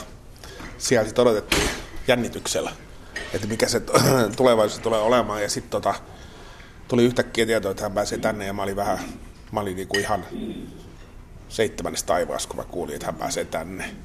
[0.77, 1.69] siellä sitten odotettiin
[2.07, 2.71] jännityksellä,
[3.33, 3.81] että mikä se
[4.37, 5.41] tulevaisuus tulee olemaan.
[5.41, 5.93] Ja sitten tota,
[6.87, 8.99] tuli yhtäkkiä tieto, että hän pääsee tänne ja mä olin vähän,
[9.51, 10.25] mä olin niinku ihan
[11.49, 13.95] seitsemännes taivaassa, kun mä kuulin, että hän pääsee tänne.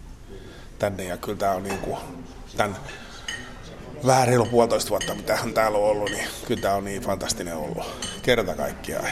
[0.81, 1.05] Tänne.
[1.05, 1.99] Ja kyllä tämä on niinku,
[2.57, 2.77] tämän
[4.07, 7.57] vähän reilu puolitoista vuotta, mitä hän täällä on ollut, niin kyllä tämä on niin fantastinen
[7.57, 7.85] ollut.
[8.23, 9.07] Kerta kaikkiaan,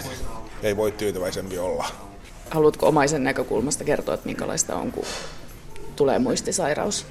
[0.63, 1.87] ei voi tyytyväisempi olla.
[2.51, 5.05] Haluatko omaisen näkökulmasta kertoa, että minkälaista on, kun
[5.97, 7.07] tulee muistisairaus?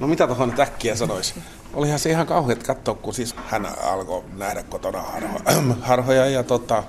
[0.00, 1.34] No mitä tuohon nyt äkkiä sanoisi?
[1.74, 5.40] Olihan se ihan kauheat katsoa, kun siis hän alkoi nähdä kotona harho,
[5.80, 6.82] harhoja ja tota,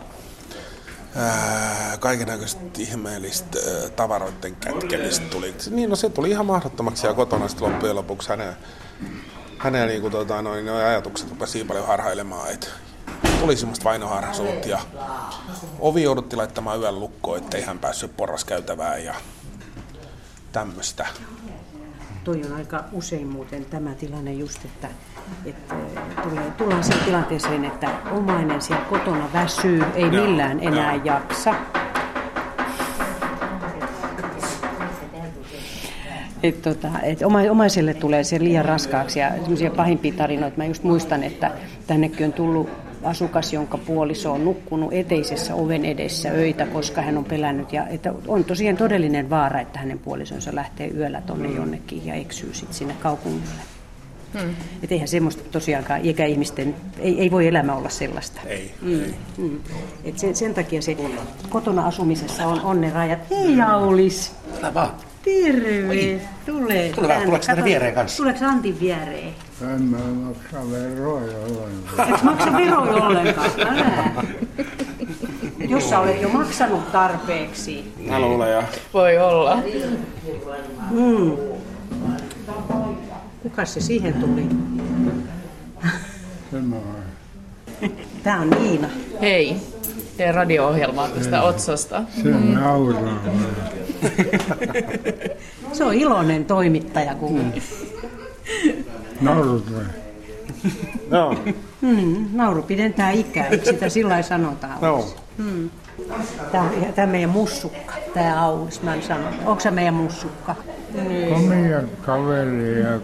[1.99, 3.59] kaikenlaista ihmeellistä
[3.95, 5.55] tavaroiden kätkemistä tuli.
[5.69, 8.53] Niin, no se tuli ihan mahdottomaksi siellä kotona sitten loppujen lopuksi hänen,
[9.57, 12.67] hänen niin kuin, tota, noin, noin ajatukset rupesi niin paljon harhailemaan, että
[13.39, 14.79] tuli semmoista vainoharhaisuutta ja
[15.79, 19.15] ovi joudutti laittamaan yön lukkoon, ettei hän päässyt porraskäytävään ja
[20.51, 21.07] tämmöistä.
[22.23, 24.87] toi on aika usein muuten tämä tilanne just, että,
[25.45, 25.75] että
[26.23, 31.55] tulee, tullaan siihen tilanteeseen, että omainen siellä kotona väsyy, ei millään enää jaksa.
[36.43, 40.57] Et tota, et omaiselle tulee se liian raskaaksi ja semmoisia pahimpia tarinoita.
[40.57, 41.51] Mä just muistan, että
[41.87, 42.69] tännekin on tullut
[43.03, 47.73] asukas, jonka puoliso on nukkunut eteisessä oven edessä öitä, koska hän on pelännyt.
[47.73, 52.53] Ja että on tosiaan todellinen vaara, että hänen puolisonsa lähtee yöllä tuonne jonnekin ja eksyy
[52.53, 53.76] sitten sinne kaupungille.
[54.33, 54.55] Hmm.
[54.83, 58.41] Että eihän semmoista tosiaankaan ikäihmisten, ei, ei voi elämä olla sellaista.
[58.45, 58.73] Ei.
[58.81, 59.13] Mm.
[59.37, 59.59] Mm.
[60.03, 60.97] Et sen, sen takia se
[61.49, 63.19] kotona asumisessa on, on ne rajat.
[63.29, 64.31] Hei Aulis!
[64.59, 64.91] Tule vaan.
[65.23, 65.89] Terve!
[65.89, 66.21] Oi.
[66.45, 66.91] Tule.
[66.95, 68.17] Tule vähän, tuleeko tänne viereen kanssa?
[68.17, 69.33] Tuleeko Antin viereen?
[69.61, 72.13] En mä maksa veroja ollenkaan.
[72.13, 73.51] Et maksa veroja ollenkaan?
[73.59, 74.23] Älä.
[75.69, 77.93] Jos sä olet jo maksanut tarpeeksi.
[78.09, 78.63] Mä luulen jo.
[78.93, 79.55] Voi olla.
[80.91, 81.31] Mm.
[83.49, 84.47] Kuka se siihen tuli?
[86.51, 86.95] Tämä on.
[88.23, 88.87] Tää on Niina.
[89.21, 89.55] Hei.
[90.17, 92.03] Teen radio-ohjelmaa tästä otsasta.
[92.23, 93.19] Se nauraa.
[95.73, 97.53] Se on iloinen toimittaja kun.
[99.21, 99.85] Naurut vai?
[101.09, 101.35] No.
[101.81, 104.77] Mm, nauru pidentää ikää, eikö sitä sillä lailla sanotaan?
[104.81, 105.05] No.
[105.37, 105.69] Mm.
[106.51, 109.27] Tämä on tämä meidän mussukka, tämä Aulis, mä en sano.
[109.45, 110.55] Onko se meidän mussukka?
[111.33, 112.99] Komia kaveria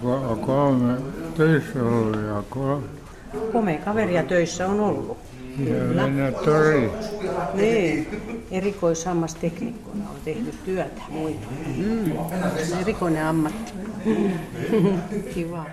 [0.45, 0.93] kolme
[1.37, 2.87] töissä ollut ja kolme.
[3.51, 5.17] Komea kaveria töissä on ollut.
[5.59, 6.91] Ja mennä tori.
[7.53, 8.07] Niin,
[8.51, 11.47] erikoishammasteknikkona on tehnyt työtä muita.
[11.77, 12.11] Mm.
[12.81, 13.73] Erikoinen ammatti.
[15.33, 15.65] Kiva.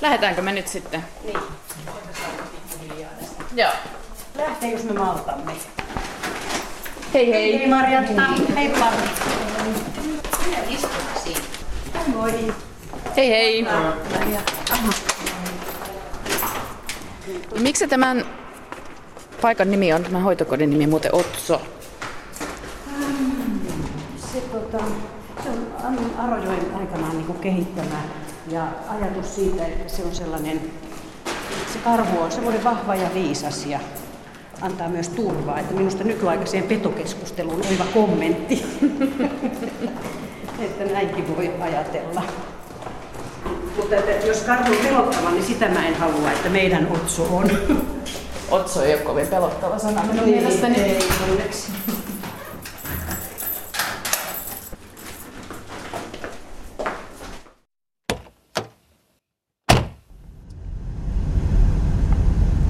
[0.00, 1.04] Lähdetäänkö me nyt sitten?
[1.24, 1.38] Niin.
[3.56, 3.72] Joo.
[4.36, 5.52] Lähtee, jos me maltamme.
[7.14, 7.58] Hei hei.
[7.58, 8.22] Hei Marjatta,
[8.54, 8.92] heippa.
[10.46, 10.90] Minä istun
[11.24, 11.40] siinä.
[12.06, 12.54] Moi.
[13.16, 13.66] Hei hei.
[17.60, 18.24] Miksi tämän
[19.42, 21.62] paikan nimi on, tämän hoitokodin nimi muuten Otso?
[24.32, 24.84] Se, tota,
[25.44, 28.02] se on Anni Arojoen aikanaan niin kehittämä
[28.48, 30.60] ja ajatus siitä, että se on sellainen,
[31.72, 33.80] se karhu on semmoinen vahva ja viisas ja
[34.62, 35.58] antaa myös turvaa.
[35.58, 38.64] Että minusta nykyaikaiseen petokeskusteluun oiva kommentti,
[40.64, 42.22] että näinkin voi ajatella.
[43.76, 47.50] Mutta että jos karhu on pelottava, niin sitä mä en halua, että meidän Otso on.
[48.50, 50.80] Otso ei ole kovin pelottava sana minun Ei, mielestäni.
[50.80, 50.98] ei,
[51.30, 51.72] onneksi.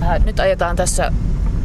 [0.02, 1.12] Äh, Nyt ajetaan tässä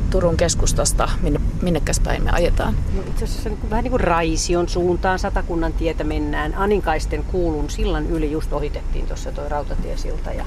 [0.09, 1.09] Turun keskustasta.
[1.21, 2.75] Minne, minnekäs päin me ajetaan?
[2.95, 6.53] No itse asiassa niin kuin, vähän niin kuin Raision suuntaan, Satakunnan tietä mennään.
[6.55, 10.31] Aninkaisten kuulun sillan yli just ohitettiin tuossa tuo rautatiesilta.
[10.31, 10.45] Ja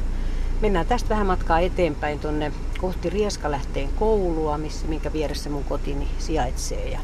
[0.60, 6.88] mennään tästä vähän matkaa eteenpäin tuonne kohti Rieskalähteen koulua, missä, minkä vieressä mun kotini sijaitsee.
[6.88, 7.00] Ja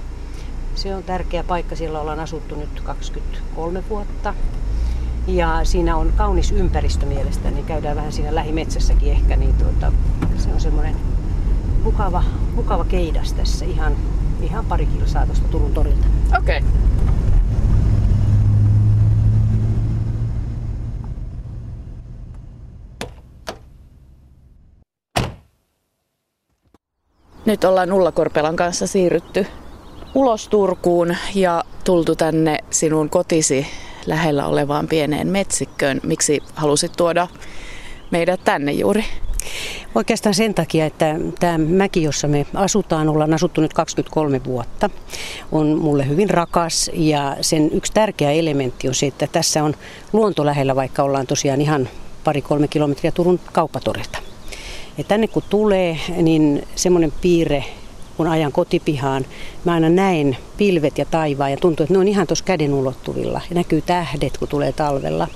[0.74, 4.34] se on tärkeä paikka, siellä ollaan asuttu nyt 23 vuotta.
[5.26, 9.92] Ja siinä on kaunis ympäristö mielestäni, niin käydään vähän siinä lähimetsässäkin ehkä, niin tuota,
[10.38, 10.96] se on semmoinen
[11.86, 13.96] mukava, mukava keidas tässä ihan,
[14.42, 16.06] ihan pari kilsaa tuosta Turun torilta.
[16.38, 16.58] Okei.
[16.58, 16.70] Okay.
[27.44, 29.46] Nyt ollaan Ulla Korpelan kanssa siirrytty
[30.14, 33.66] ulos Turkuun ja tultu tänne sinun kotisi
[34.06, 36.00] lähellä olevaan pieneen metsikköön.
[36.02, 37.28] Miksi halusit tuoda
[38.10, 39.04] meidät tänne juuri?
[39.94, 44.90] Oikeastaan sen takia, että tämä mäki, jossa me asutaan, ollaan asuttu nyt 23 vuotta,
[45.52, 49.74] on mulle hyvin rakas ja sen yksi tärkeä elementti on se, että tässä on
[50.12, 51.88] luonto lähellä, vaikka ollaan tosiaan ihan
[52.24, 54.18] pari-kolme kilometriä Turun kauppatorilta.
[54.98, 57.64] Ja tänne kun tulee, niin semmoinen piirre,
[58.16, 59.24] kun ajan kotipihaan,
[59.64, 63.40] mä aina näen pilvet ja taivaan ja tuntuu, että ne on ihan tuossa käden ulottuvilla.
[63.50, 65.28] Ja näkyy tähdet, kun tulee talvella.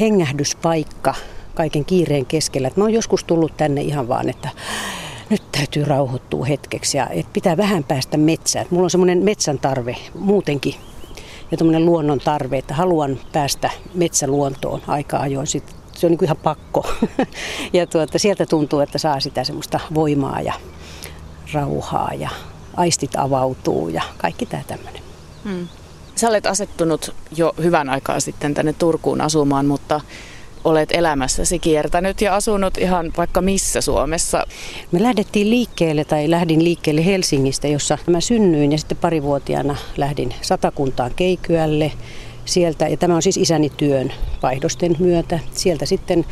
[0.00, 1.14] Hengähdyspaikka
[1.58, 2.70] kaiken kiireen keskellä.
[2.76, 4.48] Mä oon joskus tullut tänne ihan vaan, että
[5.30, 8.66] nyt täytyy rauhoittua hetkeksi ja että pitää vähän päästä metsään.
[8.70, 10.74] Mulla on semmoinen metsän tarve muutenkin
[11.50, 15.46] ja tämmöinen luonnon tarve, että haluan päästä metsäluontoon aika ajoin.
[15.46, 16.90] Sitten se on niin kuin ihan pakko.
[17.72, 20.52] ja tuota, sieltä tuntuu, että saa sitä semmoista voimaa ja
[21.52, 22.30] rauhaa ja
[22.76, 25.02] aistit avautuu ja kaikki tämä tämmöinen.
[25.44, 25.68] Hmm.
[26.16, 30.00] Sä olet asettunut jo hyvän aikaa sitten tänne Turkuun asumaan, mutta
[30.64, 34.46] olet elämässäsi kiertänyt ja asunut ihan vaikka missä Suomessa.
[34.92, 41.10] Me lähdettiin liikkeelle tai lähdin liikkeelle Helsingistä, jossa mä synnyin ja sitten parivuotiaana lähdin Satakuntaan
[41.16, 41.92] Keikyälle.
[42.48, 45.38] sieltä, ja tämä on siis isäni työn vaihdosten myötä.
[45.52, 46.24] Sieltä sitten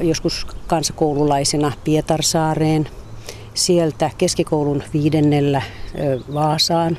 [0.00, 2.88] joskus kansakoululaisena Pietarsaareen,
[3.54, 5.62] sieltä keskikoulun viidennellä
[6.34, 6.98] Vaasaan.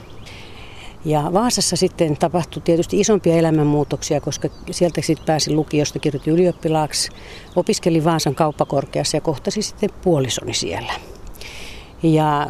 [1.06, 7.10] Ja Vaasassa sitten tapahtui tietysti isompia elämänmuutoksia, koska sieltä sitten pääsin lukiosta, kirjoitin ylioppilaaksi,
[7.56, 10.94] opiskelin Vaasan kauppakorkeassa ja kohtasi sitten puolisoni siellä.
[12.04, 12.48] Ja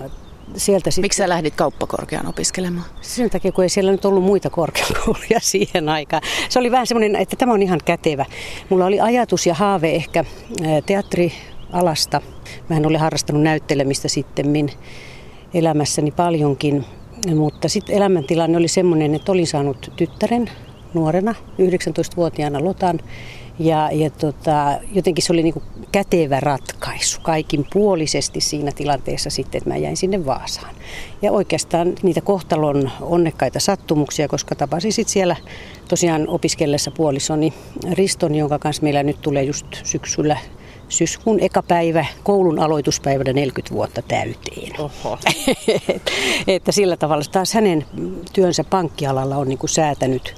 [0.56, 1.02] sieltä sit...
[1.02, 2.86] Miksi sä lähdit kauppakorkeaan opiskelemaan?
[3.02, 6.24] Sen takia, kun ei siellä nyt ollut muita korkeakouluja siihen aikaan.
[6.50, 8.26] Se oli vähän semmoinen, että tämä on ihan kätevä.
[8.70, 10.26] Mulla oli ajatus ja haave ehkä
[10.86, 12.22] teatrialasta.
[12.70, 14.70] Mä olin harrastanut näyttelemistä sitten
[15.54, 16.86] elämässäni paljonkin.
[17.36, 20.50] Mutta sitten elämäntilanne oli semmoinen, että olin saanut tyttären
[20.94, 23.00] nuorena, 19-vuotiaana Lotan.
[23.60, 29.58] Ja, ja tota, jotenkin se oli niin kuin kätevä ratkaisu kaikin puolisesti siinä tilanteessa sitten,
[29.58, 30.76] että mä jäin sinne Vaasaan.
[31.22, 35.36] Ja oikeastaan niitä kohtalon onnekkaita sattumuksia, koska tapasin sitten siellä
[35.88, 37.54] tosiaan opiskellessa puolisoni
[37.92, 40.38] Riston, jonka kanssa meillä nyt tulee just syksyllä
[40.94, 44.72] syyskuun eka päivä, koulun aloituspäivänä 40 vuotta täyteen.
[44.80, 45.18] Oho.
[46.48, 47.86] että sillä tavalla taas hänen
[48.34, 50.36] työnsä pankkialalla on niin kuin säätänyt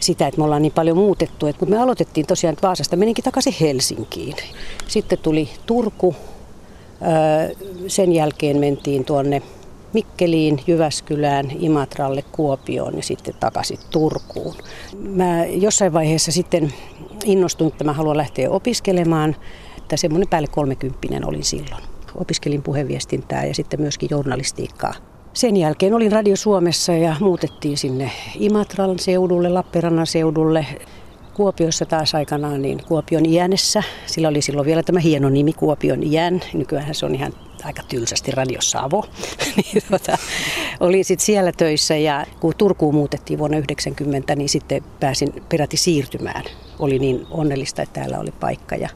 [0.00, 1.46] sitä, että me ollaan niin paljon muutettu.
[1.46, 4.36] Että kun me aloitettiin tosiaan Vaasasta, meninkin takaisin Helsinkiin.
[4.88, 6.16] Sitten tuli Turku,
[7.86, 9.42] sen jälkeen mentiin tuonne
[9.92, 14.54] Mikkeliin, Jyväskylään, Imatralle, Kuopioon ja sitten takaisin Turkuun.
[14.98, 16.72] Mä jossain vaiheessa sitten
[17.24, 19.36] innostuin, että mä haluan lähteä opiskelemaan,
[19.86, 21.82] että semmoinen päälle kolmekymppinen olin silloin.
[22.14, 24.94] Opiskelin puheviestintää ja sitten myöskin journalistiikkaa.
[25.32, 30.66] Sen jälkeen olin Radio Suomessa ja muutettiin sinne Imatran seudulle, Lappeenrannan seudulle.
[31.34, 33.82] Kuopiossa taas aikanaan niin Kuopion iänessä.
[34.06, 36.40] Sillä oli silloin vielä tämä hieno nimi Kuopion iän.
[36.54, 37.32] Nykyään se on ihan
[37.64, 39.04] aika tylsästi Radio Savo.
[39.56, 40.18] niin, tuota,
[40.80, 46.44] oli sitten siellä töissä ja kun Turkuun muutettiin vuonna 90, niin sitten pääsin peräti siirtymään.
[46.78, 48.88] Oli niin onnellista, että täällä oli paikka ja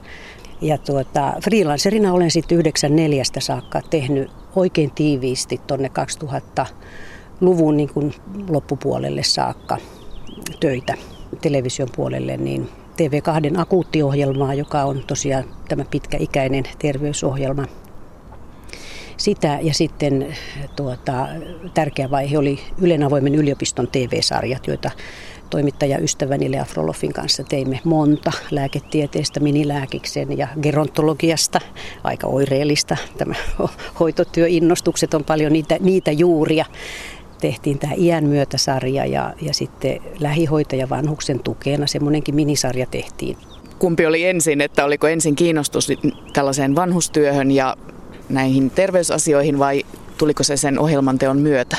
[0.60, 5.90] ja tuota, freelancerina olen sitten 94 saakka tehnyt oikein tiiviisti tuonne
[6.24, 8.14] 2000-luvun niin kuin
[8.48, 9.76] loppupuolelle saakka
[10.60, 10.94] töitä
[11.40, 17.64] television puolelle, niin TV2 akuuttiohjelmaa, joka on tosiaan tämä pitkäikäinen terveysohjelma.
[19.16, 20.36] Sitä ja sitten
[20.76, 21.28] tuota,
[21.74, 24.90] tärkeä vaihe oli Ylen avoimen yliopiston TV-sarjat, joita
[25.50, 31.60] toimittajaystäväni Lea Frolofin kanssa teimme monta lääketieteestä, minilääkiksen ja gerontologiasta,
[32.04, 32.96] aika oireellista.
[33.18, 33.34] Tämä
[34.00, 36.64] hoitotyöinnostukset on paljon niitä, niitä juuria.
[37.40, 43.36] Tehtiin tämä iän myötä-sarja ja, ja sitten lähihoitaja vanhuksen tukena semmoinenkin minisarja tehtiin.
[43.78, 45.88] Kumpi oli ensin, että oliko ensin kiinnostus
[46.32, 47.76] tällaiseen vanhustyöhön ja
[48.28, 49.84] näihin terveysasioihin vai
[50.18, 51.76] tuliko se sen ohjelman teon myötä?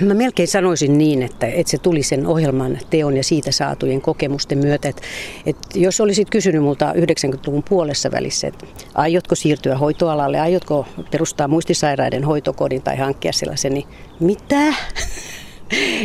[0.00, 4.58] Mä melkein sanoisin niin, että, että se tuli sen ohjelman teon ja siitä saatujen kokemusten
[4.58, 4.88] myötä.
[4.88, 5.02] Että,
[5.46, 12.24] että jos olisit kysynyt multa 90-luvun puolessa välissä, että aiotko siirtyä hoitoalalle, aiotko perustaa muistisairaiden
[12.24, 13.86] hoitokodin tai hankkia sellaisen, niin
[14.20, 14.66] mitä?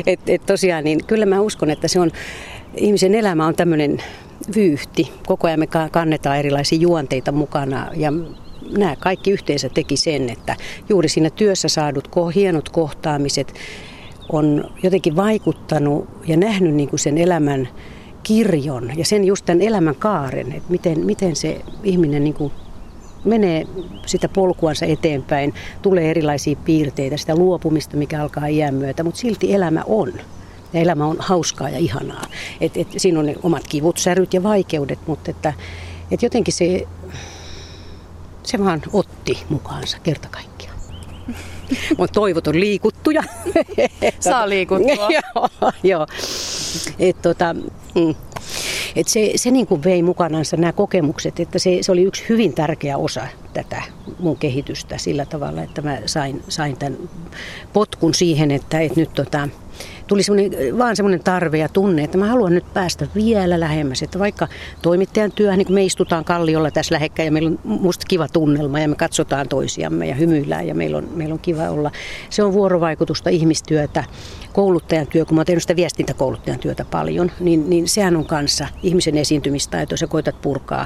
[0.08, 2.12] että et tosiaan, niin kyllä mä uskon, että se on,
[2.76, 4.04] ihmisen elämä on tämmöinen
[4.56, 5.12] vyyhti.
[5.28, 8.14] Koko ajan me kannetaan erilaisia juonteita mukana ja
[8.78, 10.56] nämä kaikki yhteensä teki sen, että
[10.90, 13.54] juuri siinä työssä saadut hienot kohtaamiset
[14.30, 17.70] on jotenkin vaikuttanut ja nähnyt niin kuin sen elämän
[18.24, 22.52] kirjon ja sen just tämän elämän kaaren, että miten, miten se ihminen niin kuin
[23.26, 23.66] menee
[24.06, 29.84] sitä polkuansa eteenpäin, tulee erilaisia piirteitä, sitä luopumista, mikä alkaa iän myötä, mutta silti elämä
[29.86, 30.14] on.
[30.74, 32.26] Ja elämä on hauskaa ja ihanaa.
[32.62, 35.54] Et, et siinä on ne omat kivut, säryt ja vaikeudet, mutta että,
[36.12, 36.88] et jotenkin se
[38.44, 40.78] se vaan otti mukaansa kerta kaikkiaan.
[41.98, 43.24] Mutta toivot on liikuttuja.
[44.20, 45.10] Saa liikuttua.
[45.18, 46.08] joo, joo.
[47.00, 47.54] Et tota,
[47.96, 48.16] mm.
[48.96, 52.54] Et se, se niin kuin vei mukanansa nämä kokemukset, että se, se oli yksi hyvin
[52.54, 53.82] tärkeä osa tätä
[54.20, 56.98] mun kehitystä sillä tavalla, että mä sain, sain tämän
[57.74, 59.50] potkun siihen, että, että nyt tota,
[60.12, 64.02] tuli semmoinen, vaan semmoinen tarve ja tunne, että mä haluan nyt päästä vielä lähemmäs.
[64.02, 64.48] Että vaikka
[64.82, 68.80] toimittajan työ, niin kun me istutaan kalliolla tässä lähekkäin ja meillä on musta kiva tunnelma
[68.80, 71.92] ja me katsotaan toisiamme ja hymyillään ja meillä on, meillä on kiva olla.
[72.30, 74.04] Se on vuorovaikutusta, ihmistyötä,
[74.54, 78.68] kouluttajan työ, kun mä oon tehnyt sitä viestintäkouluttajan työtä paljon, niin, niin sehän on kanssa
[78.84, 79.98] ihmisen esiintymistaito.
[79.98, 80.86] Sä koetat purkaa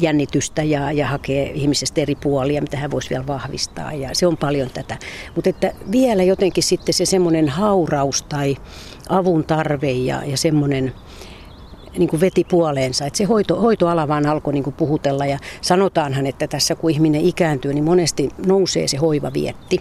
[0.00, 3.92] jännitystä ja, ja hakee ihmisestä eri puolia, mitä hän voisi vielä vahvistaa.
[3.92, 4.98] Ja se on paljon tätä.
[5.34, 7.48] Mutta että vielä jotenkin sitten se semmoinen
[7.92, 8.56] hauraus tai
[9.08, 10.92] avun tarve ja, ja semmoinen
[11.98, 13.06] niin kuin veti puoleensa.
[13.06, 17.20] Että se hoito, hoitoala vaan alkoi niin kuin puhutella ja sanotaanhan, että tässä kun ihminen
[17.20, 19.80] ikääntyy, niin monesti nousee se hoiva vietti.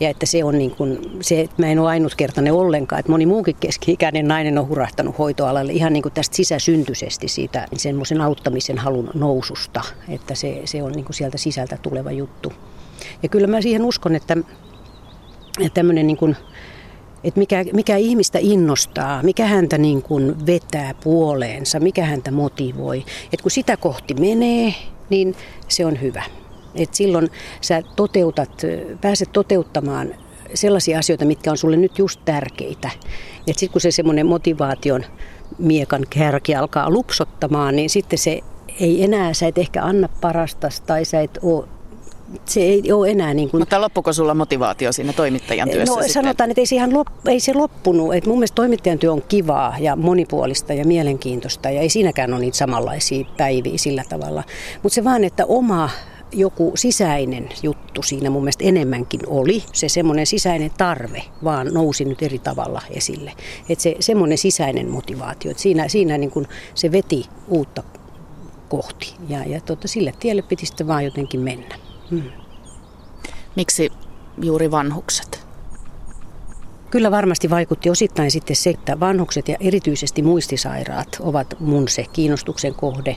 [0.00, 3.26] Ja että se on niin kuin, se, että mä en ole ainutkertainen ollenkaan, että moni
[3.26, 8.78] muukin keski-ikäinen nainen on hurahtanut hoitoalalle ihan niin kuin tästä sisäsyntyisesti siitä niin semmoisen auttamisen
[8.78, 12.52] halun noususta, että se, se on niin kuin sieltä sisältä tuleva juttu.
[13.22, 14.36] Ja kyllä mä siihen uskon, että,
[15.60, 16.36] että tämmöinen niin kuin,
[17.24, 23.04] että mikä, mikä ihmistä innostaa, mikä häntä niin kuin vetää puoleensa, mikä häntä motivoi.
[23.24, 24.74] Että kun sitä kohti menee,
[25.10, 25.34] niin
[25.68, 26.22] se on hyvä.
[26.74, 28.62] Et silloin sä toteutat,
[29.00, 30.14] pääset toteuttamaan
[30.54, 32.90] sellaisia asioita, mitkä on sulle nyt just tärkeitä.
[33.46, 35.04] Sitten kun se semmoinen motivaation
[35.58, 38.40] miekan kärki alkaa lupsottamaan, niin sitten se
[38.80, 41.68] ei enää, sä et ehkä anna parasta tai sä et ole
[42.44, 43.60] se ei ole enää niin kuin...
[43.60, 46.12] Mutta loppuko sulla motivaatio siinä toimittajan työssä No sitten?
[46.12, 48.14] sanotaan, että ei se, ihan lop, ei se loppunut.
[48.14, 52.40] Et mun mielestä toimittajan työ on kivaa ja monipuolista ja mielenkiintoista ja ei siinäkään ole
[52.40, 54.42] niitä samanlaisia päiviä sillä tavalla.
[54.82, 55.90] Mutta se vaan, että oma
[56.32, 59.62] joku sisäinen juttu siinä mun mielestä enemmänkin oli.
[59.72, 63.32] Se semmoinen sisäinen tarve vaan nousi nyt eri tavalla esille.
[63.68, 67.82] Että se semmoinen sisäinen motivaatio, että siinä, siinä niin kuin se veti uutta
[68.68, 69.14] kohti.
[69.28, 71.87] Ja, ja tota, sille tielle piti sitten vaan jotenkin mennä.
[72.10, 72.22] Hmm.
[73.56, 73.92] Miksi
[74.42, 75.48] juuri vanhukset?
[76.90, 82.74] Kyllä varmasti vaikutti osittain sitten se, että vanhukset ja erityisesti muistisairaat ovat mun se kiinnostuksen
[82.74, 83.16] kohde,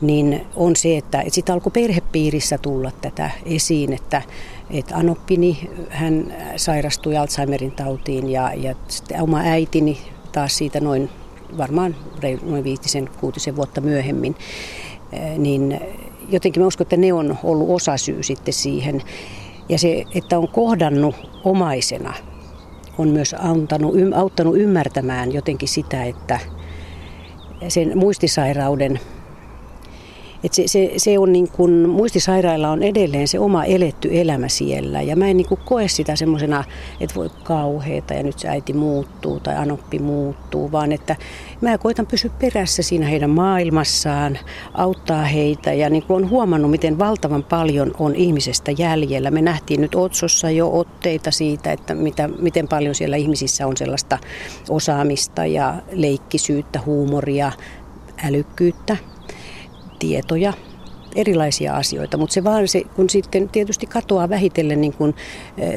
[0.00, 4.22] niin on se, että, että sitä alkoi perhepiirissä tulla tätä esiin, että,
[4.70, 8.74] että Anoppini, hän sairastui Alzheimerin tautiin ja, ja
[9.20, 9.98] oma äitini
[10.32, 11.10] taas siitä noin
[11.58, 11.96] varmaan
[12.42, 14.36] noin viitisen, kuutisen vuotta myöhemmin,
[15.38, 15.80] niin
[16.28, 19.02] jotenkin mä uskon, että ne on ollut osasyy sitten siihen.
[19.68, 22.14] Ja se, että on kohdannut omaisena,
[22.98, 26.40] on myös auttanut, auttanut ymmärtämään jotenkin sitä, että
[27.68, 29.00] sen muistisairauden
[30.44, 35.02] että se, se, se on niin kuin, muistisairailla on edelleen se oma eletty elämä siellä.
[35.02, 36.64] Ja mä en niin kuin koe sitä semmoisena,
[37.00, 41.16] että voi kauheeta ja nyt se äiti muuttuu tai anoppi muuttuu, vaan että
[41.60, 44.38] mä koitan pysyä perässä siinä heidän maailmassaan,
[44.74, 49.30] auttaa heitä ja niin kuin on huomannut, miten valtavan paljon on ihmisestä jäljellä.
[49.30, 54.18] Me nähtiin nyt Otsossa jo otteita siitä, että mitä, miten paljon siellä ihmisissä on sellaista
[54.68, 57.52] osaamista ja leikkisyyttä, huumoria,
[58.24, 58.96] älykkyyttä
[60.04, 60.52] tietoja,
[61.16, 65.14] erilaisia asioita, mutta se vaan se, kun sitten tietysti katoaa vähitellen niin kuin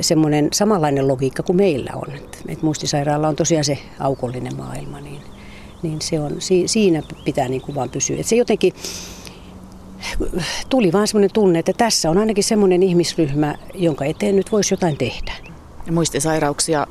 [0.02, 2.13] semmoinen samanlainen logiikka kuin meillä on.
[2.48, 5.22] Että muistisairaalla on tosiaan se aukollinen maailma, niin,
[5.84, 6.32] niin se on,
[6.66, 8.16] siinä pitää niin kuin vaan pysyä.
[8.16, 8.74] Että se jotenkin
[10.70, 14.98] tuli vaan semmoinen tunne, että tässä on ainakin semmoinen ihmisryhmä, jonka eteen nyt voisi jotain
[14.98, 15.34] tehdä.
[15.86, 16.88] Ja muistisairauksia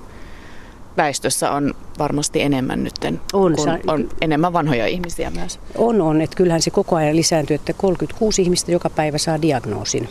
[0.97, 2.95] väestössä on varmasti enemmän nyt,
[3.33, 5.61] on, kun on enemmän vanhoja ihmisiä myös.
[5.79, 6.21] On, on.
[6.21, 10.09] Että kyllähän se koko ajan lisääntyy, että 36 ihmistä joka päivä saa diagnoosin.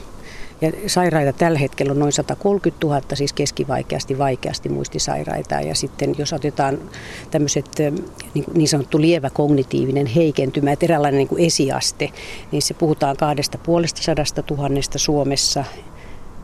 [0.61, 5.55] Ja sairaita tällä hetkellä on noin 130 000, siis keskivaikeasti, vaikeasti muistisairaita.
[5.55, 6.77] Ja sitten jos otetaan
[7.31, 7.69] tämmöiset
[8.33, 12.11] niin, niin sanottu lievä kognitiivinen heikentymä, että eräänlainen niin kuin esiaste,
[12.51, 15.63] niin se puhutaan kahdesta puolesta sadasta tuhannesta Suomessa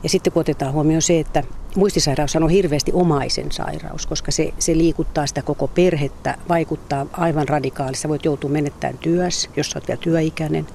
[0.04, 1.44] ja sitten kun otetaan huomioon se, että
[1.76, 8.08] muistisairaus on hirveästi omaisen sairaus, koska se, se liikuttaa sitä koko perhettä, vaikuttaa aivan radikaalisesti.
[8.08, 10.68] voit joutua menettämään työssä, jos olet vielä työikäinen.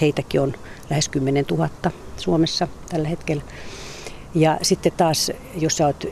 [0.00, 0.54] Heitäkin on
[0.90, 1.68] lähes 10 000
[2.16, 3.42] Suomessa tällä hetkellä.
[4.34, 6.06] Ja sitten taas, jos sä oot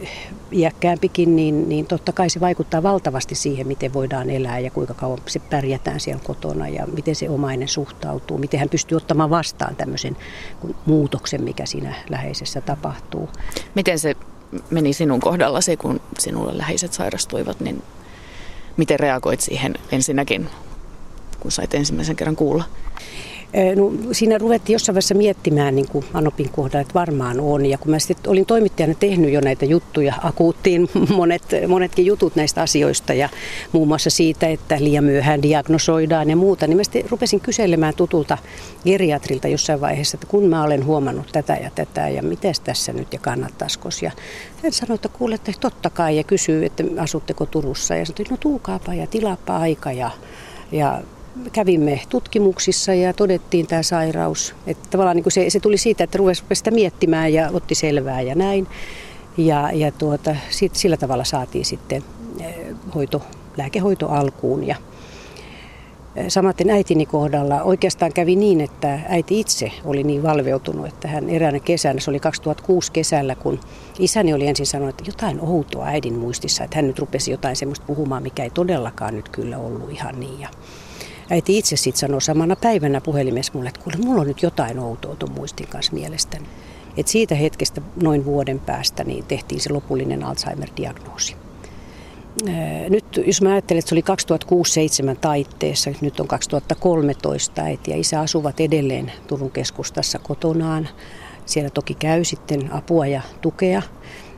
[0.53, 5.19] iäkkäämpikin, niin, niin totta kai se vaikuttaa valtavasti siihen, miten voidaan elää ja kuinka kauan
[5.27, 10.17] se pärjätään siellä kotona ja miten se omainen suhtautuu, miten hän pystyy ottamaan vastaan tämmöisen
[10.87, 13.29] muutoksen, mikä siinä läheisessä tapahtuu.
[13.75, 14.17] Miten se
[14.71, 17.83] meni sinun kohdallasi, kun sinulle läheiset sairastuivat, niin
[18.77, 20.49] miten reagoit siihen ensinnäkin,
[21.41, 22.65] kun sait ensimmäisen kerran kuulla?
[23.77, 27.67] No, siinä ruvettiin jossain vaiheessa miettimään niin kuin Anopin kohdalla, että varmaan on.
[27.67, 32.62] Ja kun mä sitten olin toimittajana tehnyt jo näitä juttuja, akuuttiin monet, monetkin jutut näistä
[32.62, 33.29] asioista ja
[33.73, 38.38] muun muassa siitä, että liian myöhään diagnosoidaan ja muuta, niin mä sitten rupesin kyselemään tutulta
[38.85, 43.12] geriatrilta jossain vaiheessa, että kun mä olen huomannut tätä ja tätä ja miten tässä nyt
[43.12, 43.88] ja kannattaisiko.
[44.03, 44.11] Ja
[44.62, 48.37] hän sanoi, että kuule, että totta kai ja kysyy, että asutteko Turussa ja sanoi, no
[48.37, 50.11] tuukaapa ja tilaapa aika ja,
[50.73, 51.03] ja
[51.53, 54.55] kävimme tutkimuksissa ja todettiin tämä sairaus.
[54.66, 58.35] Että tavallaan niin se, se tuli siitä, että rupesi sitä miettimään ja otti selvää ja
[58.35, 58.66] näin.
[59.37, 62.04] Ja, ja tuota, sit, sillä tavalla saatiin sitten
[62.40, 62.54] eh,
[62.94, 63.23] hoito,
[63.57, 64.67] lääkehoito alkuun.
[64.67, 64.77] Ja
[66.17, 71.31] eh, samaten äitini kohdalla oikeastaan kävi niin, että äiti itse oli niin valveutunut, että hän
[71.31, 73.61] eräänä kesänä, se oli 2006 kesällä, kun
[73.98, 77.87] isäni oli ensin sanonut, että jotain outoa äidin muistissa, että hän nyt rupesi jotain semmoista
[77.87, 80.40] puhumaan, mikä ei todellakaan nyt kyllä ollut ihan niin.
[80.40, 80.48] Ja
[81.33, 85.17] äiti itse sitten sanoi samana päivänä puhelimessa mulle, että kuule, mulla on nyt jotain outoa
[85.17, 86.45] tuon muistin kanssa mielestäni.
[86.97, 91.37] Et siitä hetkestä noin vuoden päästä niin tehtiin se lopullinen Alzheimer-diagnoosi.
[92.89, 98.21] Nyt jos mä ajattelen, että se oli 2006-2007 taitteessa, nyt on 2013, äiti ja isä
[98.21, 100.89] asuvat edelleen Turun keskustassa kotonaan.
[101.47, 103.83] Siellä toki käy sitten apua ja tukea,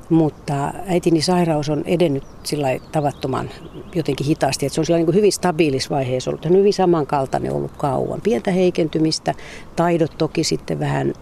[0.09, 3.51] mutta äitini sairaus on edennyt sillä tavattoman
[3.95, 6.45] jotenkin hitaasti, että se on siellä niin hyvin stabiilis vaiheessa ollut.
[6.45, 8.21] Hän on hyvin samankaltainen ollut kauan.
[8.21, 9.35] Pientä heikentymistä,
[9.77, 11.15] taidot toki sitten vähän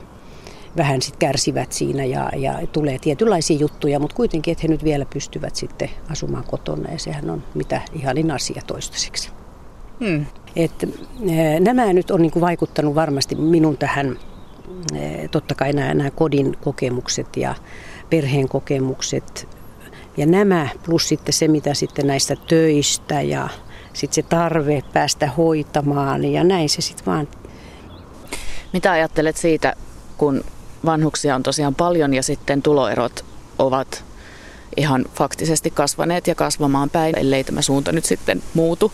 [0.76, 5.06] vähän sit kärsivät siinä ja, ja tulee tietynlaisia juttuja, mutta kuitenkin, että he nyt vielä
[5.12, 9.30] pystyvät sitten asumaan kotona ja sehän on mitä ihanin asia toistaiseksi.
[10.00, 10.26] Hmm.
[10.56, 10.88] Et,
[11.60, 14.18] nämä nyt on niin kuin vaikuttanut varmasti minun tähän,
[15.30, 17.54] totta kai nämä, nämä kodin kokemukset ja
[18.12, 19.48] perheen kokemukset
[20.16, 23.48] ja nämä plus sitten se, mitä sitten näistä töistä ja
[23.92, 27.28] sitten se tarve päästä hoitamaan ja näin se sitten vaan.
[28.72, 29.74] Mitä ajattelet siitä,
[30.16, 30.44] kun
[30.84, 33.24] vanhuksia on tosiaan paljon ja sitten tuloerot
[33.58, 34.04] ovat
[34.76, 38.92] ihan faktisesti kasvaneet ja kasvamaan päin, ellei tämä suunta nyt sitten muutu.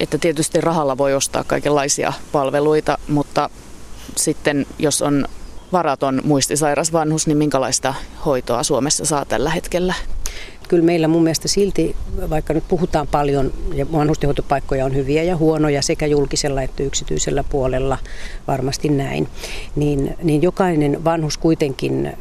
[0.00, 3.50] Että tietysti rahalla voi ostaa kaikenlaisia palveluita, mutta
[4.16, 5.26] sitten jos on
[5.72, 7.94] varaton muistisairas vanhus, niin minkälaista
[8.26, 9.94] hoitoa Suomessa saa tällä hetkellä?
[10.68, 11.96] Kyllä meillä mun mielestä silti,
[12.30, 17.98] vaikka nyt puhutaan paljon ja vanhustenhoitopaikkoja on hyviä ja huonoja sekä julkisella että yksityisellä puolella,
[18.48, 19.28] varmasti näin,
[19.76, 22.12] niin, niin jokainen vanhus kuitenkin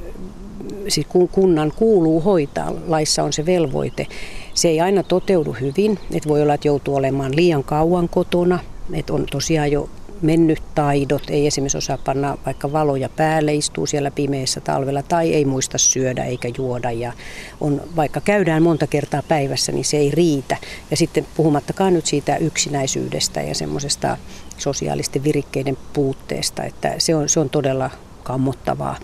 [0.88, 4.08] siis kun kunnan kuuluu hoitaa, laissa on se velvoite.
[4.54, 8.60] Se ei aina toteudu hyvin, että voi olla, että joutuu olemaan liian kauan kotona,
[8.94, 9.90] että on tosiaan jo
[10.22, 15.46] mennyt taidot, ei esimerkiksi osaa panna vaikka valoja päälle, istuu siellä pimeässä talvella tai ei
[15.46, 17.14] muista syödä eikä juoda ja
[17.62, 20.58] on, vaikka käydään monta kertaa päivässä, niin se ei riitä.
[20.92, 24.18] Ja sitten puhumattakaan nyt siitä yksinäisyydestä ja semmoisesta
[24.58, 27.90] sosiaalisten virikkeiden puutteesta, että se on, se on todella
[28.24, 28.96] kammottavaa.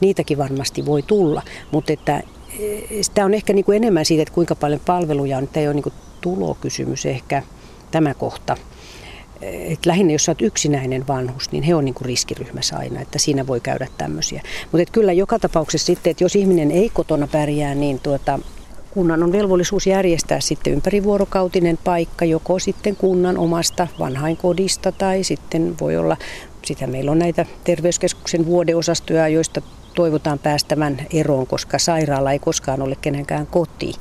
[0.00, 2.22] Niitäkin varmasti voi tulla, mutta että
[3.00, 5.48] sitä on ehkä niin kuin enemmän siitä, että kuinka paljon palveluja on.
[5.48, 7.42] Tämä ei ole niin kuin tulokysymys ehkä
[7.90, 8.56] tämä kohta
[9.42, 13.46] et lähinnä jos olet yksinäinen vanhus, niin he on niin kuin riskiryhmässä aina, että siinä
[13.46, 14.42] voi käydä tämmöisiä.
[14.72, 18.38] Mutta kyllä joka tapauksessa sitten, että jos ihminen ei kotona pärjää, niin tuota,
[18.90, 25.96] kunnan on velvollisuus järjestää sitten ympärivuorokautinen paikka, joko sitten kunnan omasta vanhainkodista tai sitten voi
[25.96, 26.16] olla,
[26.64, 29.62] sitä meillä on näitä terveyskeskuksen vuodeosastoja, joista
[29.96, 33.94] toivotaan päästävän eroon, koska sairaala ei koskaan ole kenenkään koti.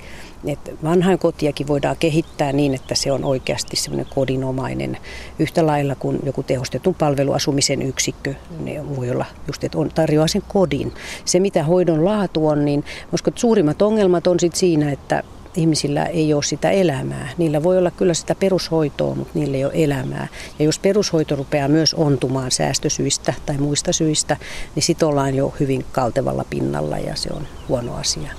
[0.46, 4.98] Et vanhainkotiakin voidaan kehittää niin, että se on oikeasti semmoinen kodinomainen
[5.39, 8.34] yhtä lailla kuin joku tehostetun palveluasumisen yksikkö.
[8.60, 10.93] Ne voi olla just, että on, tarjoaa sen kodin.
[11.26, 15.24] Se, mitä hoidon laatu on, niin koska suurimmat ongelmat on sit siinä, että
[15.56, 17.30] ihmisillä ei ole sitä elämää.
[17.38, 20.28] Niillä voi olla kyllä sitä perushoitoa, mutta niillä ei ole elämää.
[20.60, 24.38] Ja jos perushoito rupeaa myös ontumaan säästösyistä tai muista syistä,
[24.76, 28.32] niin sitten ollaan jo hyvin kaltevalla pinnalla ja se on huono asia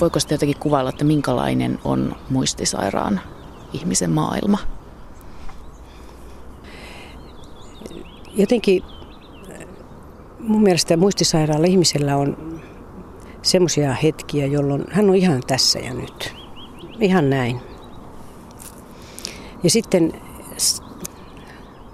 [0.00, 3.20] voiko sitä jotenkin kuvailla, että minkälainen on muistisairaan
[3.72, 4.58] ihmisen maailma?
[8.36, 8.82] Jotenkin
[10.38, 12.47] mun mielestä muistisairaalla ihmisellä on
[13.42, 16.34] semmoisia hetkiä, jolloin hän on ihan tässä ja nyt.
[17.00, 17.60] Ihan näin.
[19.62, 20.12] Ja sitten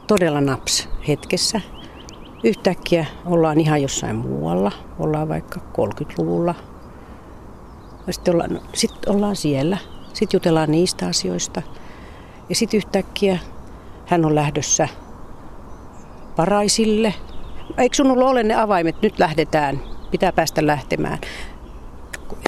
[0.07, 1.61] todella naps hetkessä.
[2.45, 4.72] Yhtäkkiä ollaan ihan jossain muualla.
[4.99, 6.55] Ollaan vaikka 30-luvulla,
[8.11, 9.78] sitten ollaan, sit ollaan siellä.
[10.12, 11.62] Sitten jutellaan niistä asioista.
[12.49, 13.38] Ja sitten yhtäkkiä
[14.07, 14.88] hän on lähdössä
[16.36, 17.14] paraisille.
[17.78, 19.03] Eikö sinulla ole ne avaimet?
[19.03, 19.93] Nyt lähdetään.
[20.14, 21.18] Pitää päästä lähtemään.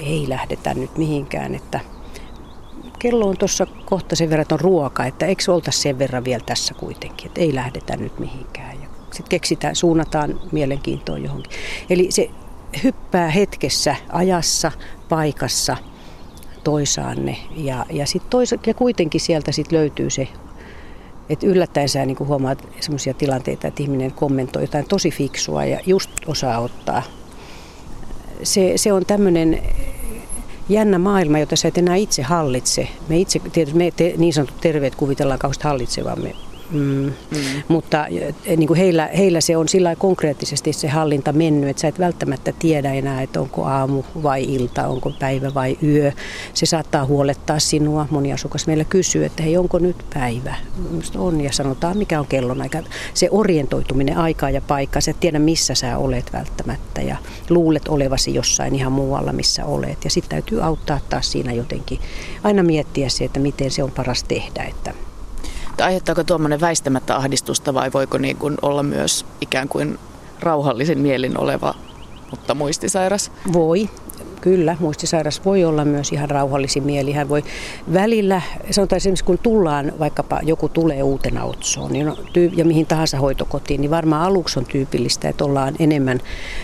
[0.03, 1.55] Ei lähdetä nyt mihinkään.
[1.55, 1.79] Että
[2.99, 5.05] kello on tuossa kohta sen verran, että on ruoka.
[5.05, 7.27] Että eikö olta sen verran vielä tässä kuitenkin.
[7.27, 8.77] Että ei lähdetä nyt mihinkään.
[9.01, 11.51] Sitten keksitään, suunnataan mielenkiintoon johonkin.
[11.89, 12.29] Eli se
[12.83, 14.71] hyppää hetkessä, ajassa,
[15.09, 15.77] paikassa
[16.63, 17.37] toisaanne.
[17.55, 20.27] Ja, ja, sit toisa, ja kuitenkin sieltä sit löytyy se,
[21.29, 26.11] että yllättäen sä niin huomaat sellaisia tilanteita, että ihminen kommentoi jotain tosi fiksua ja just
[26.27, 27.03] osaa ottaa.
[28.43, 29.61] Se, se on tämmöinen
[30.69, 32.87] jännä maailma, jota sä et enää itse hallitse.
[33.07, 36.81] Me itse, tietysti me te, niin sanotut terveet kuvitellaan kauheasti hallitsevamme Mm.
[36.81, 37.13] Mm.
[37.67, 41.87] Mutta eh, niin kuin heillä, heillä se on sillä konkreettisesti se hallinta mennyt, että sä
[41.87, 46.11] et välttämättä tiedä enää, että onko aamu vai ilta, onko päivä vai yö.
[46.53, 48.07] Se saattaa huolettaa sinua.
[48.09, 50.55] Moni asukas meillä kysyy, että hei, onko nyt päivä?
[50.89, 52.79] Minusta on ja sanotaan, mikä on kellonaika.
[53.13, 57.15] Se orientoituminen aikaa ja paikkaa, sä et tiedä missä sä olet välttämättä ja
[57.49, 60.03] luulet olevasi jossain ihan muualla, missä olet.
[60.03, 61.99] Ja sitten täytyy auttaa taas siinä jotenkin
[62.43, 64.93] aina miettiä se, että miten se on paras tehdä, että
[65.81, 69.99] Aiheuttaako tuommoinen väistämättä ahdistusta vai voiko niin kuin olla myös ikään kuin
[70.39, 71.75] rauhallisin mielin oleva,
[72.31, 73.31] mutta muistisairas?
[73.53, 73.89] Voi.
[74.41, 77.11] Kyllä, muistisairas voi olla myös ihan rauhallisin mieli.
[77.11, 77.43] Hän voi
[77.93, 82.17] välillä, sanotaan esimerkiksi kun tullaan, vaikkapa joku tulee uutena otsoon niin no,
[82.55, 86.19] ja mihin tahansa hoitokotiin, niin varmaan aluksi on tyypillistä, että ollaan enemmän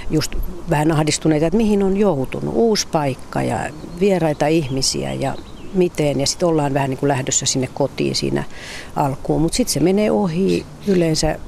[0.09, 0.35] just
[0.69, 2.53] vähän ahdistuneita, että mihin on joutunut.
[2.55, 3.59] Uusi paikka ja
[3.99, 5.35] vieraita ihmisiä ja
[5.73, 6.19] miten.
[6.19, 8.43] Ja sitten ollaan vähän niin kuin lähdössä sinne kotiin siinä
[8.95, 9.41] alkuun.
[9.41, 11.39] Mutta sitten se menee ohi, yleensä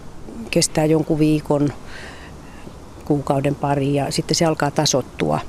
[0.51, 1.73] kestää jonkun viikon,
[3.05, 5.39] kuukauden pari ja sitten se alkaa tasottua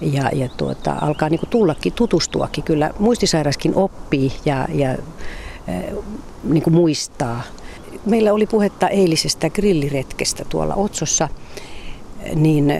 [0.00, 2.64] ja, ja tuota, alkaa niin kuin tullakin, tutustuakin.
[2.64, 4.96] Kyllä muistisairaskin oppii ja, ja
[6.44, 7.42] niin kuin muistaa.
[8.06, 11.28] Meillä oli puhetta eilisestä grilliretkestä tuolla Otsossa,
[12.34, 12.72] niin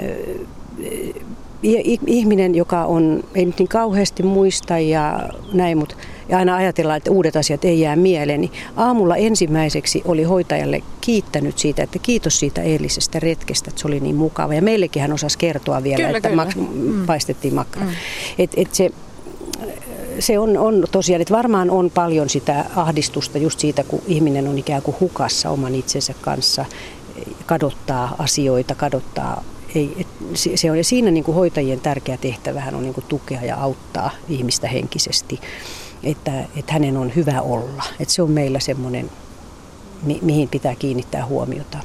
[2.07, 5.97] ihminen, joka on, ei nyt niin kauheasti muista ja näin, mutta
[6.29, 11.59] ja aina ajatellaan, että uudet asiat ei jää mieleen, niin aamulla ensimmäiseksi oli hoitajalle kiittänyt
[11.59, 14.55] siitä, että kiitos siitä eilisestä retkestä, että se oli niin mukava.
[14.55, 16.45] Ja meillekin hän osasi kertoa vielä, kyllä, että kyllä.
[16.45, 17.07] Mak- mm.
[17.07, 17.87] paistettiin makkara.
[17.87, 17.93] Mm.
[18.39, 18.91] Et, et se,
[20.19, 24.59] se on, on tosiaan, että varmaan on paljon sitä ahdistusta just siitä, kun ihminen on
[24.59, 26.65] ikään kuin hukassa oman itsensä kanssa,
[27.47, 29.45] kadottaa asioita, kadottaa
[29.75, 30.07] ei, et,
[30.55, 34.11] se on, ja siinä niin kuin hoitajien tärkeä tehtävähän on niin kuin tukea ja auttaa
[34.29, 35.41] ihmistä henkisesti
[36.05, 37.83] että, että hänen on hyvä olla.
[38.01, 39.11] Että se on meillä semmoinen,
[40.03, 41.79] mi- mihin pitää kiinnittää huomiota.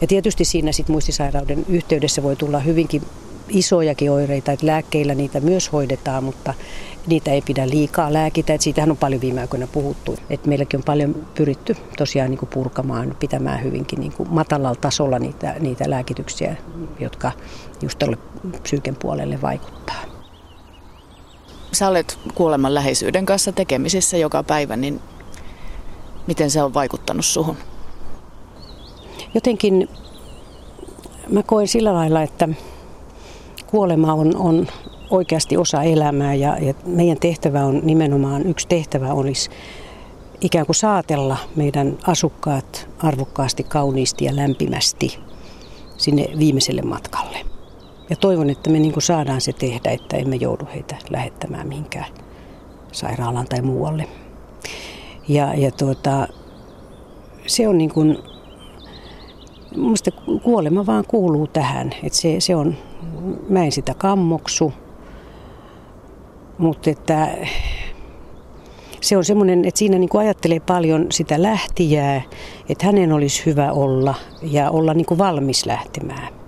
[0.00, 3.02] Ja tietysti siinä sit muistisairauden yhteydessä voi tulla hyvinkin
[3.48, 6.54] isojakin oireita, että lääkkeillä niitä myös hoidetaan, mutta
[7.06, 8.54] niitä ei pidä liikaa lääkitä.
[8.54, 10.16] Että siitähän on paljon viime aikoina puhuttu.
[10.30, 15.18] Että meilläkin on paljon pyritty tosiaan niin kuin purkamaan, pitämään hyvinkin niin kuin matalalla tasolla
[15.18, 16.56] niitä, niitä lääkityksiä,
[17.00, 17.32] jotka
[17.82, 18.18] just tuolle
[18.62, 20.18] psyyken puolelle vaikuttaa
[21.72, 25.00] sä olet kuoleman läheisyyden kanssa tekemisissä joka päivä, niin
[26.26, 27.56] miten se on vaikuttanut suhun?
[29.34, 29.88] Jotenkin
[31.28, 32.48] mä koen sillä lailla, että
[33.66, 34.66] kuolema on, on
[35.10, 39.50] oikeasti osa elämää ja, ja meidän tehtävä on nimenomaan, yksi tehtävä olisi
[40.40, 45.18] ikään kuin saatella meidän asukkaat arvokkaasti, kauniisti ja lämpimästi
[45.96, 47.38] sinne viimeiselle matkalle.
[48.10, 52.06] Ja toivon, että me niin kuin saadaan se tehdä, että emme joudu heitä lähettämään mihinkään
[52.92, 54.08] sairaalaan tai muualle.
[55.28, 56.28] Ja, ja tuota,
[57.46, 58.18] se on niin kuin,
[59.76, 60.10] Minusta
[60.42, 61.90] kuolema vaan kuuluu tähän.
[62.02, 62.76] Että se, se on,
[63.48, 64.72] mä en sitä kammoksu,
[66.58, 67.28] mutta että
[69.00, 72.22] se on semmoinen, että siinä niin kuin ajattelee paljon sitä lähtijää,
[72.68, 76.38] että hänen olisi hyvä olla ja olla niin kuin valmis lähtemään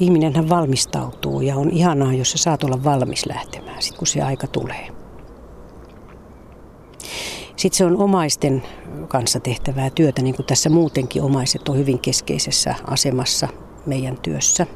[0.00, 4.46] ihminenhän valmistautuu ja on ihanaa, jos sä saat olla valmis lähtemään, sit kun se aika
[4.46, 4.88] tulee.
[7.56, 8.62] Sitten se on omaisten
[9.08, 13.48] kanssa tehtävää työtä, niin kuin tässä muutenkin omaiset on hyvin keskeisessä asemassa
[13.86, 14.66] meidän työssä.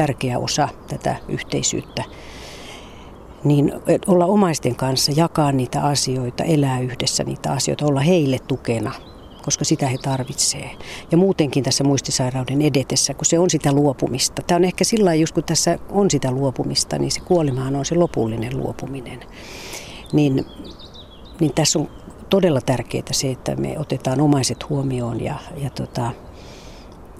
[0.00, 2.04] Tärkeä osa tätä yhteisyyttä.
[3.44, 3.72] Niin
[4.06, 8.92] olla omaisten kanssa, jakaa niitä asioita, elää yhdessä niitä asioita, olla heille tukena–
[9.42, 10.70] koska sitä he tarvitsee.
[11.10, 14.42] Ja muutenkin tässä muistisairauden edetessä, kun se on sitä luopumista.
[14.42, 17.94] Tämä on ehkä sillä just kun tässä on sitä luopumista, niin se kuolimahan on se
[17.94, 19.20] lopullinen luopuminen.
[20.12, 20.46] Niin,
[21.40, 21.88] niin tässä on
[22.30, 26.10] todella tärkeää se, että me otetaan omaiset huomioon ja, ja tota,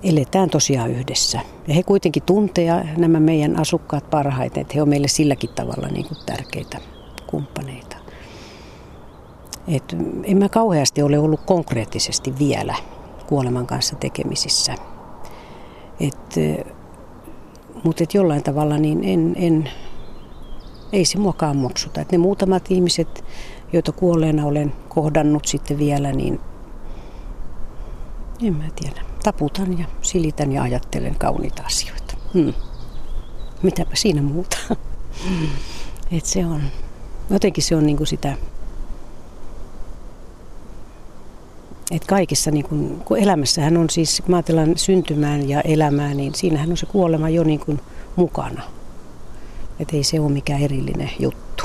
[0.03, 1.41] eletään tosiaan yhdessä.
[1.69, 6.09] Ja he kuitenkin tuntee nämä meidän asukkaat parhaiten, että he on meille silläkin tavalla niin
[6.09, 6.79] kuin tärkeitä
[7.27, 7.97] kumppaneita.
[9.69, 12.75] Et en mä kauheasti ole ollut konkreettisesti vielä
[13.27, 14.75] kuoleman kanssa tekemisissä.
[16.01, 16.35] Et,
[17.85, 19.71] mutta et jollain tavalla niin en, en,
[20.93, 22.01] ei se mua kammoksuta.
[22.01, 23.25] Et ne muutamat ihmiset,
[23.73, 26.41] joita kuolleena olen kohdannut sitten vielä, niin
[28.43, 29.10] en mä tiedä.
[29.23, 32.16] Taputan ja silitän ja ajattelen kauniita asioita.
[32.35, 32.55] Hmm.
[33.62, 34.57] Mitäpä siinä muuta.
[36.12, 36.62] Et se on,
[37.31, 38.37] jotenkin se on niinku sitä
[41.91, 42.64] Et kaikissa, niin
[43.05, 47.45] kun, elämässähän on siis, kun ajatellaan syntymään ja elämään, niin siinähän on se kuolema jo
[47.45, 47.81] niin kun
[48.16, 48.62] mukana.
[49.81, 51.64] Että ei se ole mikään erillinen juttu.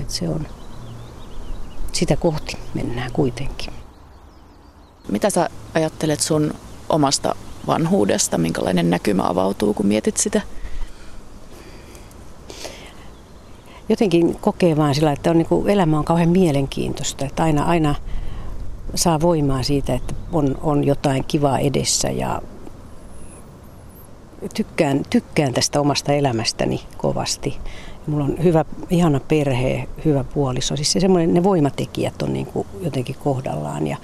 [0.00, 0.46] Et se on,
[1.92, 3.72] sitä kohti mennään kuitenkin.
[5.08, 6.54] Mitä sä ajattelet sun
[6.92, 7.34] omasta
[7.66, 8.38] vanhuudesta?
[8.38, 10.40] Minkälainen näkymä avautuu, kun mietit sitä?
[13.88, 17.24] Jotenkin kokee vaan sillä, että on niin kuin, elämä on kauhean mielenkiintoista.
[17.24, 17.94] Että aina, aina
[18.94, 22.42] saa voimaa siitä, että on, on jotain kivaa edessä ja
[24.54, 27.58] tykkään, tykkään tästä omasta elämästäni kovasti.
[28.06, 30.76] Mulla on hyvä, ihana perhe, hyvä puoliso.
[30.76, 33.86] Siis se semmoinen, ne voimatekijät on niin kuin jotenkin kohdallaan.
[33.86, 33.96] Ja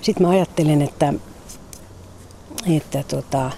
[0.00, 1.14] sitten mä ajattelen, että,
[2.76, 3.50] että tota,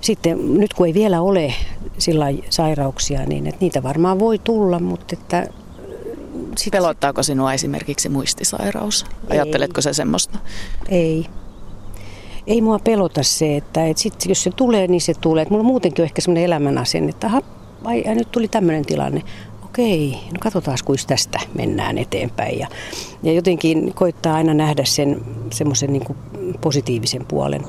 [0.00, 1.54] sitten nyt kun ei vielä ole
[1.98, 5.48] sillä sairauksia, niin että niitä varmaan voi tulla, mutta että
[6.58, 6.70] sit...
[6.70, 9.06] Pelottaako sinua esimerkiksi muistisairaus?
[9.30, 10.38] Ajatteletko se semmoista?
[10.88, 11.26] Ei.
[12.46, 15.42] Ei mua pelota se, että, että sit, jos se tulee, niin se tulee.
[15.42, 17.42] Että mulla muutenkin on ehkä semmoinen elämän asenne, että aha,
[17.84, 19.22] ai, ai, nyt tuli tämmöinen tilanne.
[19.64, 22.58] Okei, no katsotaan, kuinka tästä mennään eteenpäin.
[22.58, 22.68] Ja,
[23.22, 26.16] ja jotenkin koittaa aina nähdä sen semmoisen niin
[26.60, 27.64] positiivisen puolen.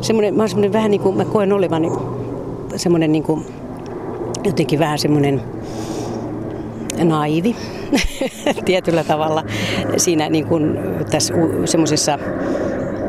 [0.00, 1.88] Semmoinen, mä, semmoinen vähän niin kuin, mä koen olevani
[2.76, 3.46] semmoinen niin kuin,
[4.44, 5.42] jotenkin vähän semmoinen
[7.04, 7.56] naivi
[8.64, 9.44] tietyllä tavalla
[9.96, 10.78] siinä niin kuin
[11.10, 11.34] tässä
[11.64, 12.18] semmoisessa,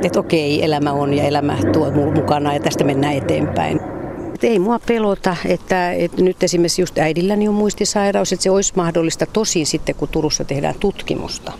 [0.03, 3.79] että okei, elämä on ja elämä tuo mukana ja tästä mennään eteenpäin.
[4.35, 8.73] Et ei mua pelota, että, että nyt esimerkiksi just äidilläni on muistisairaus, että se olisi
[8.75, 11.51] mahdollista tosin sitten, kun Turussa tehdään tutkimusta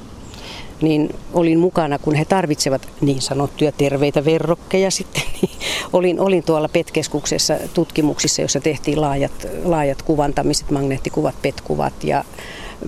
[0.83, 5.23] niin olin mukana, kun he tarvitsevat niin sanottuja terveitä verrokkeja sitten.
[5.41, 5.51] Niin
[5.93, 12.23] olin, olin tuolla PET-keskuksessa tutkimuksissa, jossa tehtiin laajat, laajat kuvantamiset, magneettikuvat, PET-kuvat ja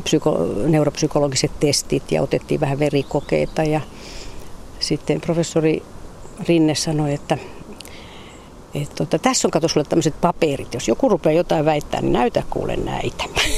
[0.04, 0.38] psyko,
[0.68, 3.64] neuropsykologiset testit ja otettiin vähän verikokeita.
[3.64, 3.82] Ja
[4.80, 5.84] sitten professori
[6.48, 7.38] Rinne sanoi, että
[8.74, 10.74] et tota, tässä on kato sulle tämmöiset paperit.
[10.74, 13.24] Jos joku rupeaa jotain väittää, niin näytä kuule näitä.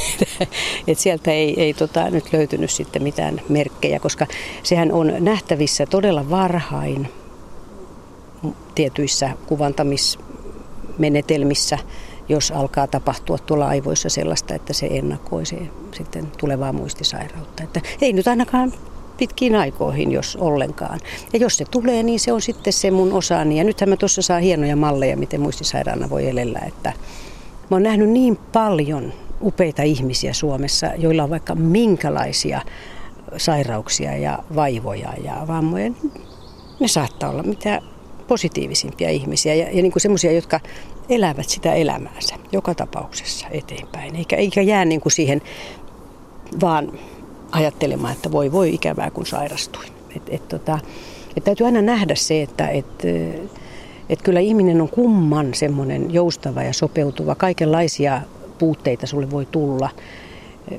[0.88, 4.28] Et sieltä ei, ei tota, nyt löytynyt sitten mitään merkkejä, koska
[4.64, 7.08] sehän on nähtävissä todella varhain
[8.76, 11.78] tietyissä kuvantamismenetelmissä,
[12.30, 15.58] jos alkaa tapahtua tuolla aivoissa sellaista, että se ennakoi se
[15.92, 17.64] sitten tulevaa muistisairautta.
[17.64, 18.74] Että ei nyt ainakaan
[19.18, 21.00] pitkiin aikoihin, jos ollenkaan.
[21.34, 23.58] Ja jos se tulee, niin se on sitten se mun osaani.
[23.58, 26.60] Ja nythän mä tuossa saa hienoja malleja, miten muistisairaana voi elellä.
[26.68, 26.94] Että
[27.70, 32.62] mä oon nähnyt niin paljon upeita ihmisiä Suomessa, joilla on vaikka minkälaisia
[33.38, 35.92] sairauksia ja vaivoja ja vammoja.
[36.80, 37.82] Ne saattaa olla mitä
[38.28, 40.60] positiivisimpia ihmisiä ja, ja niin semmoisia, jotka
[41.10, 44.16] elävät sitä elämäänsä joka tapauksessa eteenpäin.
[44.16, 45.42] Eikä, eikä jää niin kuin siihen
[46.62, 46.92] vaan
[47.52, 49.90] ajattelemaan, että voi voi ikävää kun sairastuin.
[50.16, 50.80] Et, et, tota,
[51.38, 53.04] et täytyy aina nähdä se, että et,
[54.10, 57.36] et kyllä ihminen on kumman semmoinen joustava ja sopeutuva.
[57.36, 58.22] Kaikenlaisia
[58.58, 59.90] puutteita sulle voi tulla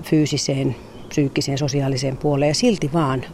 [0.02, 0.76] fyysiseen,
[1.08, 3.24] psyykkiseen, sosiaaliseen puoleen ja silti vaan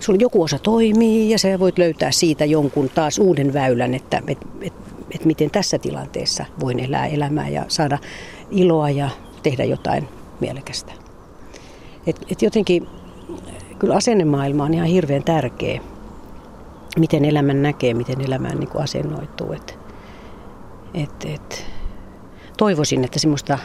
[0.00, 4.38] sulla joku osa toimii ja sä voit löytää siitä jonkun taas uuden väylän, että et,
[4.60, 4.72] et,
[5.14, 7.98] et miten tässä tilanteessa voin elää elämää ja saada
[8.50, 9.08] iloa ja
[9.42, 10.08] tehdä jotain
[10.40, 10.92] mielekästä.
[12.06, 12.86] Et, et jotenkin
[13.78, 15.80] kyllä asennemaailma on ihan hirveän tärkeä,
[16.98, 19.52] miten elämän näkee, miten elämään niin asennoituu.
[19.52, 19.78] Et,
[20.94, 21.66] et, et,
[22.56, 23.58] toivoisin, että semmoista,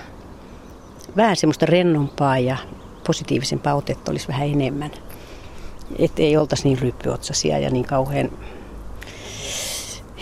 [1.17, 2.57] vähän semmoista rennompaa ja
[3.07, 4.91] positiivisempaa otetta olisi vähän enemmän.
[5.99, 8.31] Että ei oltaisi niin ryppyotsaisia ja niin kauhean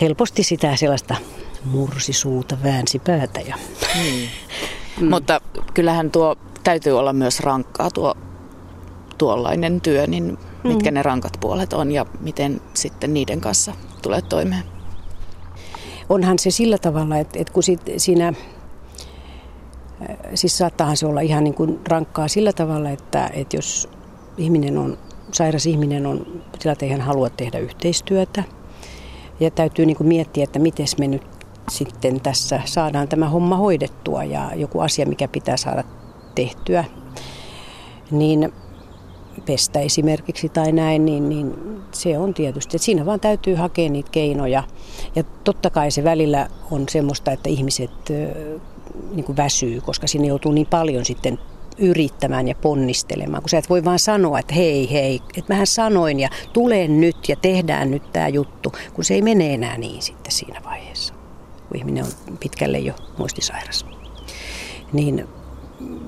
[0.00, 1.16] helposti sitä sellaista
[1.64, 3.40] mursisuuta väänsi päätä.
[3.40, 3.58] Ja.
[3.94, 4.28] Hmm.
[5.00, 5.10] Mm.
[5.10, 5.40] Mutta
[5.74, 8.14] kyllähän tuo täytyy olla myös rankkaa tuo
[9.18, 10.94] tuollainen työ, niin mitkä mm.
[10.94, 14.62] ne rankat puolet on ja miten sitten niiden kanssa tulee toimeen?
[16.08, 18.32] Onhan se sillä tavalla, että, että kun sit siinä,
[20.34, 23.88] siis saattaahan se olla ihan niin kuin rankkaa sillä tavalla, että, että jos
[24.36, 24.98] ihminen on,
[25.32, 28.44] sairas ihminen on, sillä ei hän halua tehdä yhteistyötä.
[29.40, 31.22] Ja täytyy niin kuin miettiä, että miten me nyt
[31.70, 35.84] sitten tässä saadaan tämä homma hoidettua ja joku asia, mikä pitää saada
[36.34, 36.84] tehtyä,
[38.10, 38.52] niin
[39.46, 41.54] pestä esimerkiksi tai näin, niin, niin
[41.92, 44.62] se on tietysti, että siinä vaan täytyy hakea niitä keinoja.
[45.14, 47.90] Ja totta kai se välillä on semmoista, että ihmiset
[49.14, 51.38] niin kuin väsyy, koska sinne joutuu niin paljon sitten
[51.78, 56.20] yrittämään ja ponnistelemaan, kun sä et voi vaan sanoa, että hei hei, että mähän sanoin
[56.20, 60.32] ja tulen nyt ja tehdään nyt tämä juttu, kun se ei mene enää niin sitten
[60.32, 61.14] siinä vaiheessa,
[61.68, 63.86] kun ihminen on pitkälle jo muistisairas.
[64.92, 65.28] Niin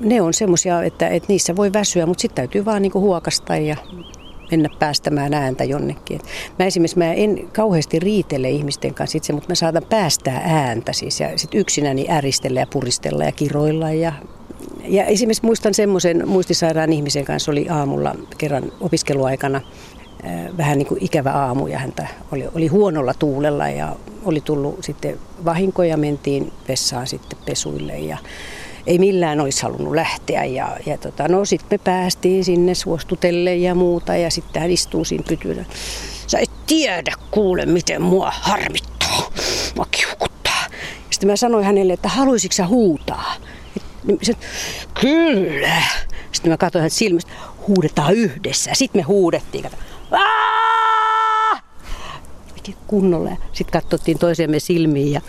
[0.01, 3.77] ne on semmoisia, että, että niissä voi väsyä, mutta sitten täytyy vaan niinku huokasta ja
[4.51, 6.21] mennä päästämään ääntä jonnekin.
[6.59, 11.21] Mä esimerkiksi mä en kauheasti riitele ihmisten kanssa itse, mutta mä saatan päästää ääntä siis
[11.21, 14.13] ja sit yksinäni äristellä ja puristella ja kiroilla ja
[14.85, 19.61] ja esimerkiksi muistan semmoisen muistisairaan ihmisen kanssa oli aamulla kerran opiskeluaikana
[20.57, 25.19] vähän niin kuin ikävä aamu ja häntä oli, oli huonolla tuulella ja oli tullut sitten
[25.45, 28.19] vahinkoja, mentiin vessaan sitten pesuille ja
[28.91, 30.45] ei millään olisi halunnut lähteä.
[30.45, 35.05] Ja, ja tota, no sitten me päästiin sinne suostutelle ja muuta ja sitten hän istuu
[35.05, 35.65] siinä pytynä.
[36.27, 39.31] Sä et tiedä kuule, miten mua harmittaa.
[39.77, 40.65] Mua kiukuttaa.
[41.11, 43.35] Sitten mä sanoin hänelle, että haluaisitko sä huutaa?
[44.05, 44.33] Niin se,
[45.01, 45.83] kyllä.
[46.33, 47.33] Sitten mä katsoin hänet silmistä,
[47.69, 48.71] huudetaan yhdessä.
[48.75, 49.65] Sitten me huudettiin.
[52.87, 53.31] Kunnolla.
[53.53, 55.21] Sitten katsottiin toisemme silmiin ja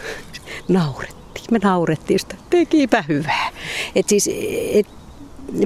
[0.67, 1.20] naurettiin.
[1.51, 2.35] Me naurettiin sitä.
[2.49, 3.49] Tekipä hyvää.
[3.95, 4.29] Et siis,
[4.73, 4.87] et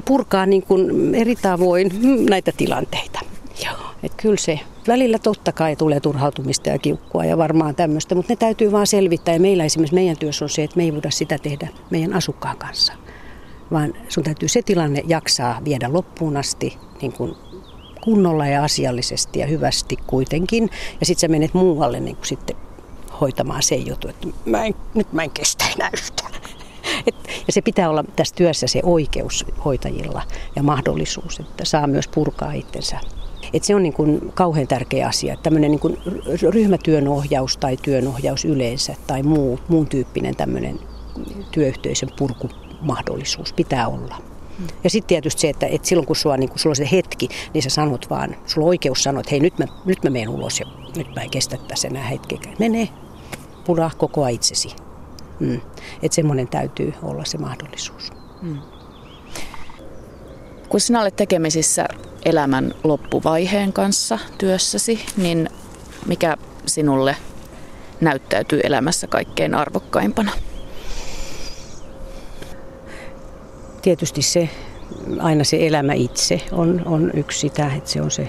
[0.04, 1.90] purkaa niin kuin eri tavoin
[2.30, 3.20] näitä tilanteita.
[3.64, 3.76] Joo.
[4.02, 8.36] Et kyllä se välillä totta kai tulee turhautumista ja kiukkua ja varmaan tämmöistä, mutta ne
[8.36, 9.34] täytyy vaan selvittää.
[9.34, 12.56] Ja meillä esimerkiksi meidän työssä on se, että me ei voida sitä tehdä meidän asukkaan
[12.56, 12.92] kanssa.
[13.70, 17.34] Vaan sun täytyy se tilanne jaksaa viedä loppuun asti niin kuin
[18.04, 20.70] kunnolla ja asiallisesti ja hyvästi kuitenkin.
[21.00, 22.56] Ja sitten sä menet muualle niin kuin sitten
[23.20, 26.32] hoitamaan se juttu, että mä en, nyt mä en kestä enää yhtään.
[27.06, 27.14] Et,
[27.46, 30.22] ja se pitää olla tässä työssä se oikeus hoitajilla
[30.56, 33.00] ja mahdollisuus, että saa myös purkaa itsensä.
[33.52, 35.36] Et se on niin kuin kauhean tärkeä asia.
[35.42, 35.98] Tämmöinen niin kuin
[36.50, 40.78] ryhmätyönohjaus tai työnohjaus yleensä tai muu, muun tyyppinen tämmöinen
[41.50, 44.16] työyhteisön purkumahdollisuus pitää olla.
[44.84, 47.28] Ja sitten tietysti se, että, että silloin kun sulla, niin kun sulla on se hetki,
[47.54, 50.28] niin sä sanot vaan, sulla on oikeus sanoa, että hei nyt mä, nyt mä menen
[50.28, 52.56] ulos ja nyt mä en kestä tässä enää hetkekään.
[52.58, 52.88] Mene,
[53.66, 54.68] pura kokoa itsesi.
[55.40, 55.60] Mm.
[56.02, 58.12] Että semmoinen täytyy olla se mahdollisuus.
[58.42, 58.58] Mm.
[60.68, 61.88] Kun sinä olet tekemisissä
[62.24, 65.50] elämän loppuvaiheen kanssa työssäsi, niin
[66.06, 66.36] mikä
[66.66, 67.16] sinulle
[68.00, 70.32] näyttäytyy elämässä kaikkein arvokkaimpana?
[73.82, 74.48] Tietysti se,
[75.18, 78.28] aina se elämä itse on, on yksi sitä, että se on se,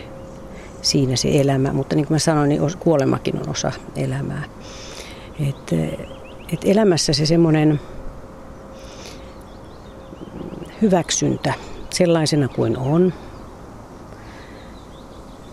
[0.81, 1.73] siinä se elämä.
[1.73, 4.43] Mutta niin kuin mä sanoin, niin kuolemakin on osa elämää.
[5.39, 5.73] Et,
[6.53, 7.79] et elämässä se semmoinen
[10.81, 11.53] hyväksyntä
[11.89, 13.13] sellaisena kuin on,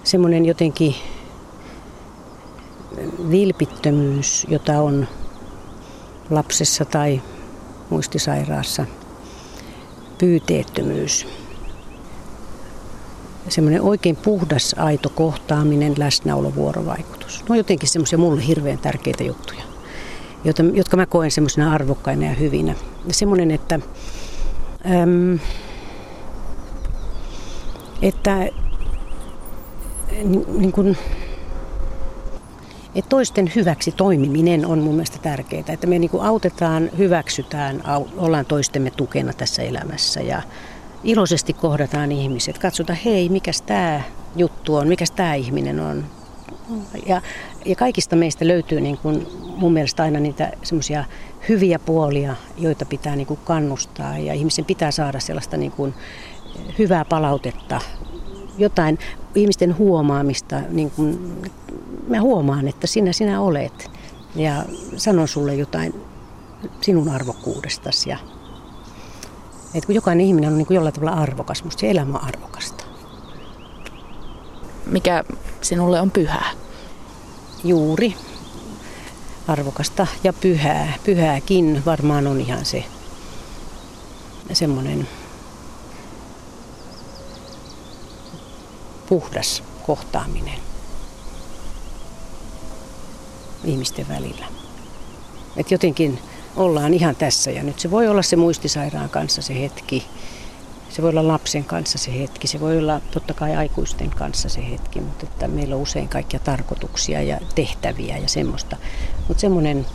[0.05, 0.95] semmoinen jotenkin
[3.30, 5.09] vilpittömyys, jota on
[6.30, 7.22] lapsessa tai
[7.91, 8.87] muistisairaassa,
[10.18, 11.26] pyyteettömyys,
[13.49, 17.41] semmoinen oikein puhdas, aito kohtaaminen, läsnäolo, vuorovaikutus.
[17.41, 19.62] Ne on jotenkin semmoisia mulle hirveän tärkeitä juttuja,
[20.45, 22.74] jotka, jotka mä koen semmoisena arvokkaina ja hyvinä.
[23.11, 23.80] Semmoinen, että,
[25.03, 25.38] äm,
[28.03, 28.36] että
[30.24, 30.97] niin, niin kuin,
[32.95, 35.64] että toisten hyväksi toimiminen on mun mielestä tärkeää.
[35.68, 37.82] Että me niin kuin autetaan, hyväksytään,
[38.16, 40.42] ollaan toistemme tukena tässä elämässä ja
[41.05, 42.59] iloisesti kohdataan ihmiset.
[42.59, 44.01] Katsotaan, hei, mikä tämä
[44.36, 46.05] juttu on, mikä tämä ihminen on.
[47.07, 47.22] Ja,
[47.65, 51.05] ja kaikista meistä löytyy niin kuin mun mielestä aina niitä semmoisia
[51.49, 54.19] hyviä puolia, joita pitää niin kuin kannustaa.
[54.19, 55.95] Ja ihmisen pitää saada sellaista niin kuin
[56.79, 57.81] hyvää palautetta
[58.59, 58.99] jotain
[59.35, 61.19] ihmisten huomaamista, niin kuin
[62.09, 63.91] mä huomaan, että sinä sinä olet
[64.37, 64.65] ja
[64.97, 65.95] sanon sulle jotain
[66.81, 68.11] sinun arvokkuudestasi.
[68.11, 68.19] Ja,
[69.75, 72.85] että kun jokainen ihminen on niin kuin jollain tavalla arvokas, musta se elämä on arvokasta.
[74.87, 75.25] Mikä
[75.61, 76.64] sinulle on pyhää?
[77.65, 78.17] Juuri.
[79.49, 80.95] Arvokasta ja pyhää.
[81.05, 82.85] Pyhääkin varmaan on ihan se
[84.53, 85.09] semmoinen
[89.09, 90.59] puhdas kohtaaminen
[93.65, 94.47] ihmisten välillä.
[95.57, 96.19] Et jotenkin
[96.57, 100.07] ollaan ihan tässä ja nyt se voi olla se muistisairaan kanssa se hetki.
[100.95, 104.70] Se voi olla lapsen kanssa se hetki, se voi olla totta kai aikuisten kanssa se
[104.70, 108.76] hetki, mutta että meillä on usein kaikkia tarkoituksia ja tehtäviä ja semmoista.
[109.28, 109.86] Mutta semmoinen,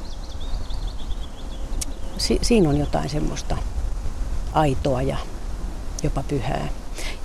[2.17, 3.57] si, siinä on jotain semmoista
[4.53, 5.17] aitoa ja
[6.03, 6.69] jopa pyhää.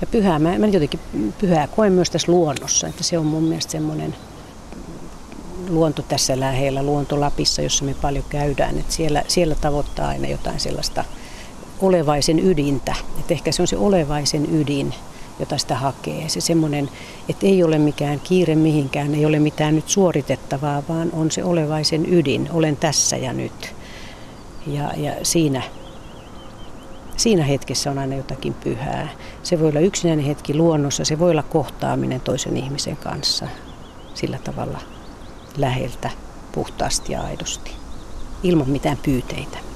[0.01, 1.01] Ja pyhää, mä, mä jotenkin
[1.39, 4.17] pyhää koen myös tässä luonnossa, että se on mun mielestä semmoinen
[5.69, 10.61] luonto tässä lähellä, luonto Lapissa, jossa me paljon käydään, että siellä, siellä tavoittaa aina jotain
[10.61, 11.05] sellaista
[11.81, 12.95] olevaisen ydintä.
[13.19, 14.95] Että ehkä se on se olevaisen ydin,
[15.41, 16.29] jota sitä hakee.
[16.29, 16.91] Se semmoinen,
[17.29, 22.13] että ei ole mikään kiire mihinkään, ei ole mitään nyt suoritettavaa, vaan on se olevaisen
[22.13, 23.75] ydin, olen tässä ja nyt.
[24.67, 25.63] Ja, ja siinä
[27.17, 29.09] siinä hetkessä on aina jotakin pyhää.
[29.43, 33.49] Se voi olla yksinäinen hetki luonnossa, se voi olla kohtaaminen toisen ihmisen kanssa
[34.15, 34.79] sillä tavalla
[35.57, 36.11] läheltä,
[36.53, 37.71] puhtaasti ja aidosti,
[38.43, 39.74] ilman mitään pyyteitä.